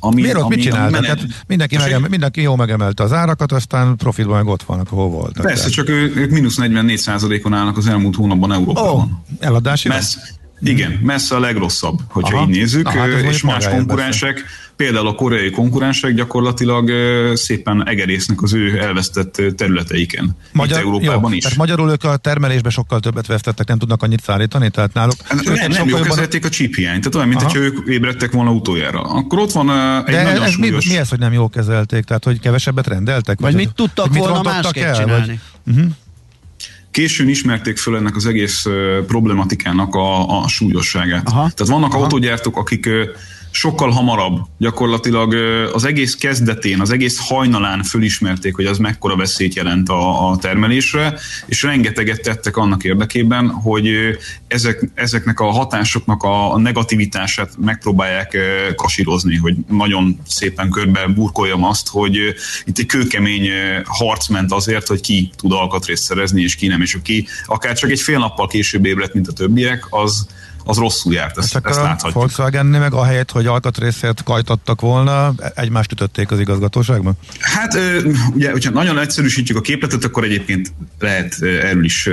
[0.00, 1.04] ami, Miért ott ami, mit csináltak?
[1.04, 5.44] Hát mindenki, megem, mindenki jó megemelte az árakat, aztán profitban meg ott vannak, ahol voltak.
[5.44, 5.72] Persze, tehát.
[5.72, 8.94] csak ő, ők mínusz 44 on állnak az elmúlt hónapban Európában.
[8.94, 9.04] Oh,
[9.38, 9.88] eladási?
[9.88, 10.16] Messz,
[10.62, 12.46] igen, messze a legrosszabb, hogyha Aha.
[12.48, 14.48] így nézzük, Aha, hát és más konkurensek, beszél
[14.80, 16.90] például a koreai konkurensek gyakorlatilag
[17.34, 20.36] szépen egerésznek az ő elvesztett területeiken.
[20.52, 21.42] Magyar, itt Európában jó, is.
[21.42, 25.14] Tehát magyarul ők a termelésben sokkal többet vesztettek, nem tudnak annyit szállítani, tehát náluk...
[25.44, 28.50] Nem, nem, nem ők kezelték a chip hiányt, tehát olyan, mint hogy ők ébredtek volna
[28.50, 29.00] utoljára.
[29.00, 29.70] Akkor ott van
[30.06, 30.86] egy De nagyon ez súlyos...
[30.86, 32.04] mi, mi ez, hogy nem jó kezelték?
[32.04, 33.40] Tehát, hogy kevesebbet rendeltek?
[33.40, 35.26] Vagy, vagy mit tudtak volna másképp el, csinálni?
[35.26, 35.74] Vagy...
[35.76, 35.90] Uh-huh
[36.90, 38.66] későn ismerték föl ennek az egész
[39.06, 41.28] problematikának a, a súlyosságát.
[41.28, 41.50] Aha.
[41.54, 42.02] Tehát vannak Aha.
[42.02, 42.88] autógyártók, akik
[43.50, 45.34] sokkal hamarabb gyakorlatilag
[45.72, 51.18] az egész kezdetén, az egész hajnalán fölismerték, hogy az mekkora veszélyt jelent a, a termelésre,
[51.46, 53.88] és rengeteget tettek annak érdekében, hogy
[54.48, 58.36] ezek, ezeknek a hatásoknak a, negativitását megpróbálják
[58.76, 62.16] kasírozni, hogy nagyon szépen körbe burkoljam azt, hogy
[62.64, 63.50] itt egy kőkemény
[63.84, 67.90] harc ment azért, hogy ki tud alkatrészt szerezni, és ki nem, és aki akár csak
[67.90, 70.26] egy fél nappal később ébredt, mint a többiek, az,
[70.64, 72.12] az rosszul járt, ezt, ezt láthatjuk.
[72.12, 77.12] volkswagen meg ahelyett, hogy alkatrészért kajtattak volna, egymást ütötték az igazgatóságban?
[77.40, 77.78] Hát
[78.34, 82.08] ugye, hogyha nagyon egyszerűsítjük a képletet, akkor egyébként lehet erről is,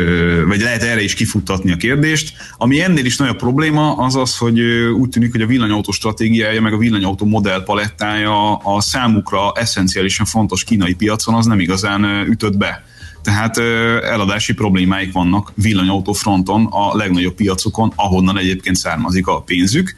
[0.48, 2.34] vagy lehet erre is kifuttatni a kérdést.
[2.58, 4.60] Ami ennél is nagyobb probléma, az az, hogy
[5.00, 10.64] úgy tűnik, hogy a villanyautó stratégiája, meg a villanyautó modell palettája a számukra eszenciálisan fontos
[10.64, 12.84] kínai piacon az nem igazán ütött be
[13.28, 13.58] tehát
[14.04, 19.96] eladási problémáik vannak villanyautó fronton a legnagyobb piacokon, ahonnan egyébként származik a pénzük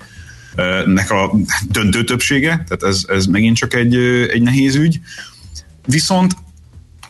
[0.85, 1.31] nek a
[1.69, 3.95] döntő többsége, tehát ez, ez megint csak egy,
[4.31, 4.99] egy nehéz ügy.
[5.85, 6.35] Viszont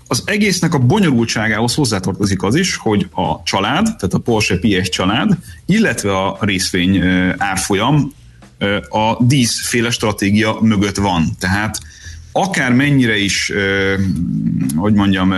[0.08, 5.38] az egésznek a bonyolultságához hozzátartozik az is, hogy a család, tehát a Porsche PS család,
[5.66, 7.02] illetve a részvény
[7.38, 8.12] árfolyam
[8.90, 11.36] a díszféle stratégia mögött van.
[11.40, 11.80] Tehát
[12.32, 13.52] akár mennyire is,
[14.76, 15.34] hogy mondjam,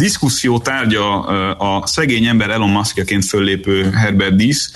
[0.00, 1.20] diszkuszió tárgya
[1.56, 4.72] a szegény ember Elon Muskjaként föllépő Herbert Disz,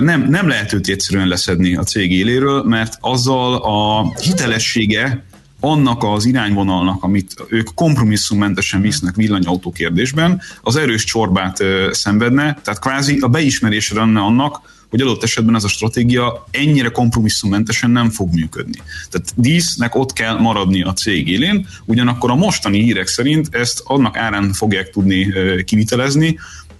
[0.00, 5.24] nem, nem lehet őt egyszerűen leszedni a cég éléről, mert azzal a hitelessége
[5.60, 13.18] annak az irányvonalnak, amit ők kompromisszummentesen visznek villanyautó kérdésben, az erős csorbát szenvedne, tehát kvázi
[13.20, 14.60] a beismerésre lenne annak,
[14.90, 18.78] hogy adott esetben ez a stratégia ennyire kompromisszummentesen nem fog működni.
[19.10, 24.16] Tehát dísznek ott kell maradni a cég élén, ugyanakkor a mostani hírek szerint ezt annak
[24.16, 25.32] árán fogják tudni
[25.64, 26.38] kivitelezni,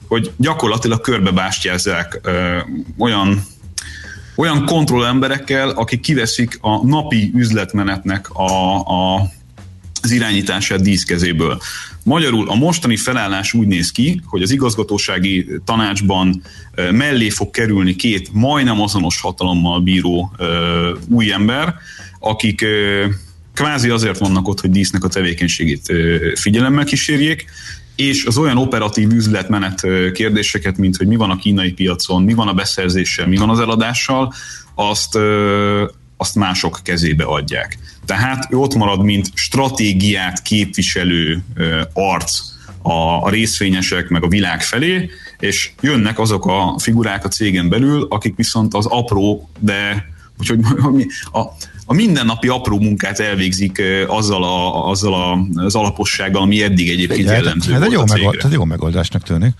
[0.08, 2.20] hogy gyakorlatilag körbebástyázzák
[2.98, 3.46] olyan
[4.36, 9.30] olyan kontrollemberekkel, akik kiveszik a napi üzletmenetnek a, a,
[10.02, 11.60] az irányítását díszkezéből.
[12.04, 16.42] Magyarul a mostani felállás úgy néz ki, hogy az igazgatósági tanácsban
[16.90, 20.32] mellé fog kerülni két majdnem azonos hatalommal bíró
[21.08, 21.74] új ember,
[22.20, 22.64] akik
[23.54, 25.92] kvázi azért vannak ott, hogy dísznek a tevékenységét
[26.34, 27.44] figyelemmel kísérjék,
[27.96, 29.80] és az olyan operatív üzletmenet
[30.12, 33.60] kérdéseket, mint hogy mi van a kínai piacon, mi van a beszerzéssel, mi van az
[33.60, 34.32] eladással,
[34.74, 35.18] azt,
[36.16, 37.78] azt mások kezébe adják.
[38.08, 41.42] Tehát ő ott marad, mint stratégiát képviselő
[41.92, 42.40] arc
[42.82, 48.06] a, a részvényesek meg a világ felé, és jönnek azok a figurák a cégen belül,
[48.10, 50.04] akik viszont az apró, de
[50.38, 51.40] hogy, hogy a,
[51.86, 57.36] a mindennapi apró munkát elvégzik azzal, a, azzal a, az alapossággal, ami eddig egyébként hát,
[57.36, 59.52] jellemző ez volt egy jó, megold, ez jó megoldásnak tűnik.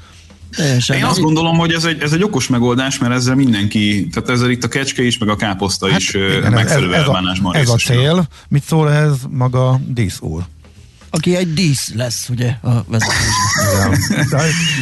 [0.56, 0.96] Teljesen.
[0.96, 4.50] Én azt gondolom, hogy ez egy, ez egy okos megoldás, mert ezzel mindenki, tehát ezzel
[4.50, 7.68] itt a kecske is, meg a káposzta is igen, megfelelő ez, ez, elbánásban a, ez
[7.68, 8.28] a cél.
[8.48, 10.42] Mit szól ez maga dísz úr?
[11.10, 13.98] Aki egy dísz lesz, ugye, a vezetésben.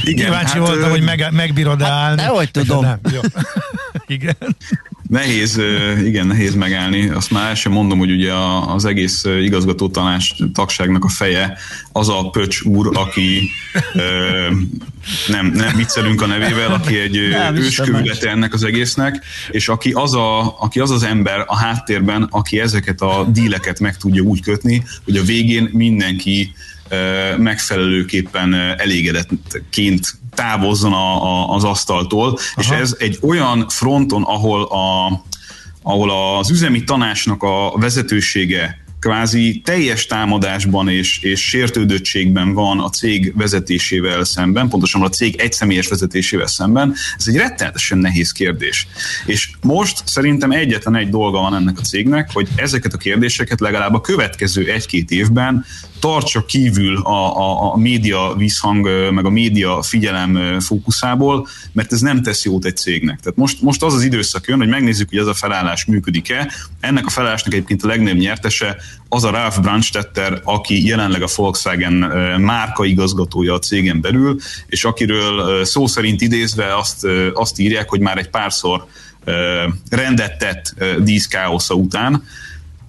[0.03, 2.23] Igen, Kíváncsi hát, voltam, hogy meg, megbírod hát, állni.
[2.23, 2.85] nehogy tudom.
[2.85, 3.21] Nem, jó.
[4.17, 4.37] Igen.
[5.09, 5.61] Nehéz,
[6.05, 7.09] igen, nehéz megállni.
[7.09, 8.33] Azt már el sem mondom, hogy ugye
[8.67, 11.59] az egész igazgató tanács tagságnak a feje
[11.93, 13.51] az a Pöcs úr, aki
[15.29, 17.17] nem, nem viccelünk a nevével, aki egy
[17.55, 22.61] őskövülete ennek az egésznek, és aki az, a, aki az az ember a háttérben, aki
[22.61, 26.53] ezeket a díleket meg tudja úgy kötni, hogy a végén mindenki
[27.37, 32.41] megfelelőképpen elégedettként távozzon a, a, az asztaltól, Aha.
[32.57, 35.22] és ez egy olyan fronton, ahol, a,
[35.82, 43.33] ahol az üzemi tanácsnak a vezetősége kvázi teljes támadásban és, és sértődöttségben van a cég
[43.37, 48.87] vezetésével szemben, pontosan a cég egyszemélyes vezetésével szemben, ez egy rettenetesen nehéz kérdés.
[49.27, 53.95] És most szerintem egyetlen egy dolga van ennek a cégnek, hogy ezeket a kérdéseket legalább
[53.95, 55.65] a következő egy-két évben
[56.01, 62.23] tartsa kívül a, a, a média visszhang, meg a média figyelem fókuszából, mert ez nem
[62.23, 63.21] tesz jót egy cégnek.
[63.21, 66.53] Tehát most, most az az időszak jön, hogy megnézzük, hogy ez a felállás működik-e.
[66.81, 68.77] Ennek a felállásnak egyébként a legnagyobb nyertese
[69.09, 71.92] az a Ralph Brandstetter, aki jelenleg a Volkswagen
[72.40, 74.36] márka igazgatója a cégen belül,
[74.66, 78.86] és akiről szó szerint idézve azt, azt írják, hogy már egy párszor
[79.90, 82.24] rendet tett díszkáosza után,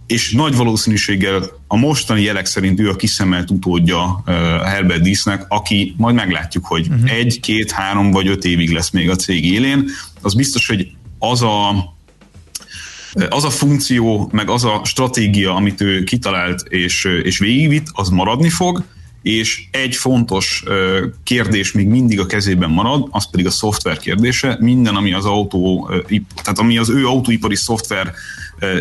[0.07, 4.23] és nagy valószínűséggel a mostani jelek szerint ő a kiszemelt utódja
[4.65, 7.11] Herbert Dísznek, aki majd meglátjuk, hogy uh-huh.
[7.11, 9.89] egy, két, három vagy öt évig lesz még a cég élén.
[10.21, 11.73] Az biztos, hogy az a
[13.30, 18.49] az a funkció, meg az a stratégia, amit ő kitalált és, és végigvitt, az maradni
[18.49, 18.84] fog,
[19.22, 20.63] és egy fontos
[21.24, 24.57] kérdés még mindig a kezében marad, az pedig a szoftver kérdése.
[24.59, 25.89] Minden, ami az autó,
[26.43, 28.13] tehát ami az ő autóipari szoftver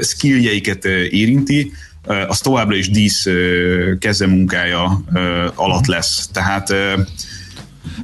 [0.02, 1.72] skilljeiket érinti,
[2.28, 3.26] az továbbra is dísz
[3.98, 5.02] kezemunkája
[5.54, 6.28] alatt lesz.
[6.32, 6.74] Tehát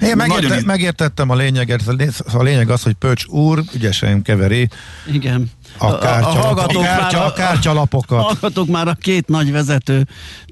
[0.00, 4.22] Én megérte, Nagyon- megértettem a lényeget, a lé- a lényeg az, hogy Pöcs úr ügyesen
[4.22, 4.68] keveri
[5.12, 5.50] Igen.
[5.78, 8.22] A, kártya, a, a, hallgatók kártya, már a kártyalapokat.
[8.22, 10.06] Hallgatók már a két nagy vezető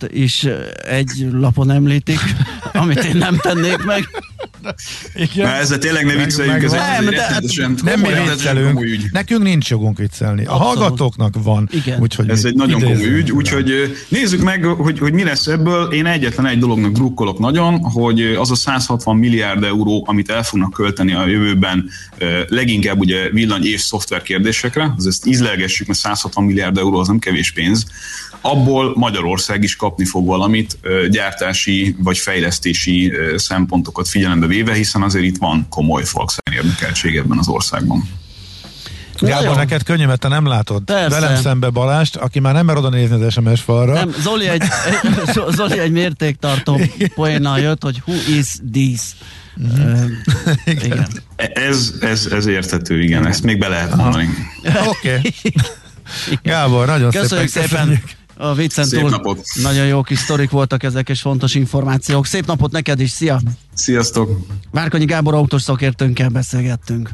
[0.06, 0.46] is
[0.88, 2.20] egy lapon említik,
[2.72, 4.08] amit én nem tennék meg.
[5.14, 5.46] Igen.
[5.46, 9.04] Már ezzel tényleg ne vicceljünk, ez Nem, egy rettenetesen Nem mi komoly, viccelünk, ügy.
[9.12, 10.44] nekünk nincs jogunk viccelni.
[10.44, 10.78] A Abszolút.
[10.78, 11.68] hallgatóknak van.
[11.72, 12.00] Igen.
[12.00, 15.92] Úgyhogy Ez egy nagyon komoly ügy, úgyhogy nézzük meg, hogy, hogy mi lesz ebből.
[15.92, 20.72] Én egyetlen egy dolognak drukkolok nagyon, hogy az a 160 milliárd euró, amit el fognak
[20.72, 21.88] költeni a jövőben,
[22.48, 27.18] leginkább ugye villany és szoftver kérdésekre, az ezt ízlelgessük, mert 160 milliárd euró az nem
[27.18, 27.84] kevés pénz,
[28.40, 30.78] abból Magyarország is kapni fog valamit
[31.10, 37.48] gyártási vagy fejlesztési szempontokat figyelembe véve, hiszen azért itt van komoly Volkswagen érdekeltség ebben az
[37.48, 38.08] országban.
[39.20, 39.56] Gábor, Nagyon.
[39.56, 40.82] neked könnyű, mert te nem látod.
[40.82, 41.20] Persze.
[41.20, 43.92] Velem szembe Balást, aki már nem mer oda nézni az SMS falra.
[43.92, 44.62] Nem, Zoli egy,
[45.56, 46.80] Zoli egy mértéktartó
[47.14, 49.00] poénnal jött, hogy who is this?
[49.56, 50.10] Uh,
[50.64, 51.06] igen.
[51.36, 54.28] Ez, ez, ez érthető, igen, ezt még be lehet mondani.
[54.86, 55.20] Oké.
[56.26, 56.38] Okay.
[56.42, 57.86] Gábor, nagyon Köszönjük szépen szépen.
[57.86, 58.19] köszönjük.
[58.42, 59.46] A viccen Szép túl napot.
[59.62, 62.26] nagyon jó kis sztorik voltak ezek, és fontos információk.
[62.26, 63.40] Szép napot neked is, szia!
[63.74, 64.38] Sziasztok!
[64.70, 67.10] Várkonyi Gábor autós szakértőnkkel beszélgettünk.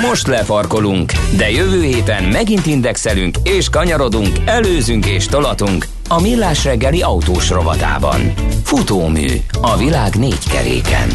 [0.00, 7.02] Most lefarkolunk, de jövő héten megint indexelünk és kanyarodunk, előzünk és tolatunk a Millás reggeli
[7.02, 8.32] autós rovatában.
[8.62, 9.26] Futómű
[9.60, 11.08] a világ négy keréken.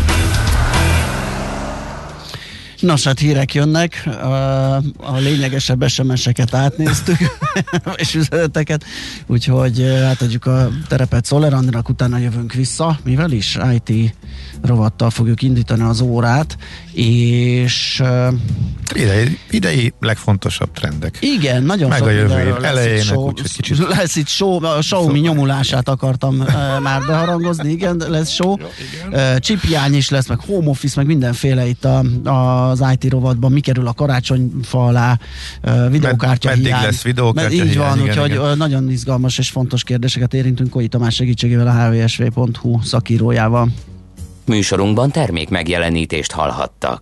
[2.88, 7.17] Nos, hát hírek jönnek, a, a lényegesebb SMS-eket átnéztük,
[7.95, 8.83] és üzeneteket,
[9.25, 14.15] úgyhogy átadjuk a terepet Szoller Andrának, utána jövünk vissza, mivel is IT
[14.61, 16.57] rovattal fogjuk indítani az órát,
[16.93, 18.03] és
[18.93, 21.17] Idei, idei legfontosabb trendek.
[21.21, 23.33] igen, nagyon Meg sok a jövő év elejének, show.
[23.33, 26.35] kicsit- Lesz itt show, a Xiaomi nyomulását akartam
[26.81, 28.55] már beharangozni, igen, lesz show.
[29.11, 32.03] Uh, Csipjány is lesz, meg home office, meg mindenféle itt a,
[32.80, 35.19] az IT rovatban, mi kerül a karácsonyfa alá,
[35.63, 36.84] uh, videokártya meddig hiány.
[36.84, 38.57] lesz videokártya Med- Így hiány, van, igen, úgyhogy igen.
[38.57, 43.69] nagyon izgalmas és fontos kérdéseket érintünk Koi Tamás segítségével a hvsv.hu szakírójával.
[44.45, 47.01] Műsorunkban termék megjelenítést hallhattak.